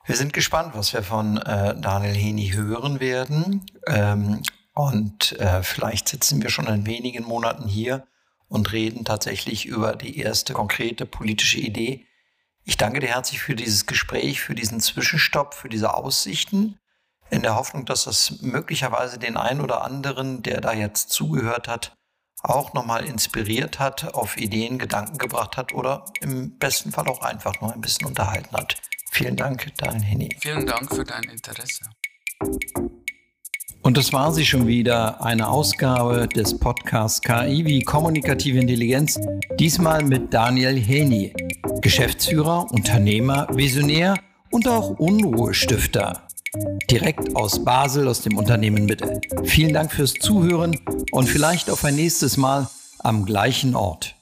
Wir 0.05 0.17
sind 0.17 0.33
gespannt, 0.33 0.75
was 0.75 0.93
wir 0.93 1.05
von 1.05 1.37
äh, 1.37 1.79
Daniel 1.79 2.15
Heni 2.15 2.51
hören 2.51 2.99
werden. 2.99 3.65
Ähm, 3.87 4.43
und 4.75 5.39
äh, 5.39 5.63
vielleicht 5.63 6.09
sitzen 6.09 6.43
wir 6.43 6.51
schon 6.51 6.67
in 6.67 6.87
wenigen 6.87 7.25
Monaten 7.25 7.69
hier 7.69 8.07
und 8.49 8.73
reden 8.73 9.05
tatsächlich 9.05 9.67
über 9.67 9.95
die 9.95 10.19
erste 10.19 10.55
konkrete 10.55 11.07
politische 11.07 11.59
Idee. 11.59 12.07
Ich 12.65 12.77
danke 12.77 13.01
dir 13.01 13.09
herzlich 13.09 13.41
für 13.41 13.55
dieses 13.55 13.87
Gespräch, 13.87 14.41
für 14.41 14.55
diesen 14.55 14.81
Zwischenstopp, 14.81 15.55
für 15.55 15.69
diese 15.69 15.95
Aussichten, 15.95 16.79
in 17.31 17.43
der 17.43 17.55
Hoffnung, 17.55 17.87
dass 17.87 18.05
das 18.05 18.43
möglicherweise 18.43 19.19
den 19.19 19.37
einen 19.37 19.61
oder 19.61 19.83
anderen, 19.83 20.43
der 20.43 20.61
da 20.61 20.73
jetzt 20.73 21.11
zugehört 21.11 21.69
hat, 21.69 21.97
auch 22.43 22.75
nochmal 22.75 23.05
inspiriert 23.05 23.79
hat, 23.79 24.15
auf 24.15 24.37
Ideen, 24.37 24.79
Gedanken 24.79 25.17
gebracht 25.17 25.57
hat 25.57 25.73
oder 25.73 26.05
im 26.21 26.59
besten 26.59 26.91
Fall 26.93 27.09
auch 27.09 27.23
einfach 27.23 27.61
nur 27.61 27.73
ein 27.73 27.81
bisschen 27.81 28.07
unterhalten 28.07 28.55
hat. 28.57 28.77
Vielen 29.15 29.37
Dank, 29.37 29.67
Daniel 29.77 30.03
Henny. 30.03 30.29
Vielen 30.41 30.65
Dank 30.65 30.93
für 30.93 31.05
dein 31.05 31.25
Interesse. 31.25 31.85
Und 33.83 33.99
das 33.99 34.11
war 34.15 34.33
sie 34.33 34.47
schon 34.47 34.67
wieder, 34.67 35.23
eine 35.23 35.49
Ausgabe 35.49 36.27
des 36.27 36.59
Podcasts 36.59 37.21
KI 37.21 37.63
wie 37.67 37.83
kommunikative 37.83 38.59
Intelligenz, 38.59 39.21
diesmal 39.61 40.03
mit 40.03 40.33
Daniel 40.33 40.81
Heni, 40.81 41.35
Geschäftsführer, 41.83 42.73
Unternehmer, 42.73 43.49
Visionär 43.53 44.15
und 44.51 44.67
auch 44.67 44.99
Unruhestifter. 44.99 46.27
Direkt 46.91 47.37
aus 47.37 47.63
Basel, 47.63 48.09
aus 48.09 48.23
dem 48.23 48.39
Unternehmen 48.39 48.87
Mitte. 48.87 49.21
Vielen 49.45 49.75
Dank 49.75 49.93
fürs 49.93 50.15
Zuhören 50.15 50.81
und 51.11 51.29
vielleicht 51.29 51.69
auf 51.69 51.85
ein 51.85 51.97
nächstes 51.97 52.39
Mal 52.39 52.67
am 53.01 53.27
gleichen 53.27 53.77
Ort. 53.77 54.15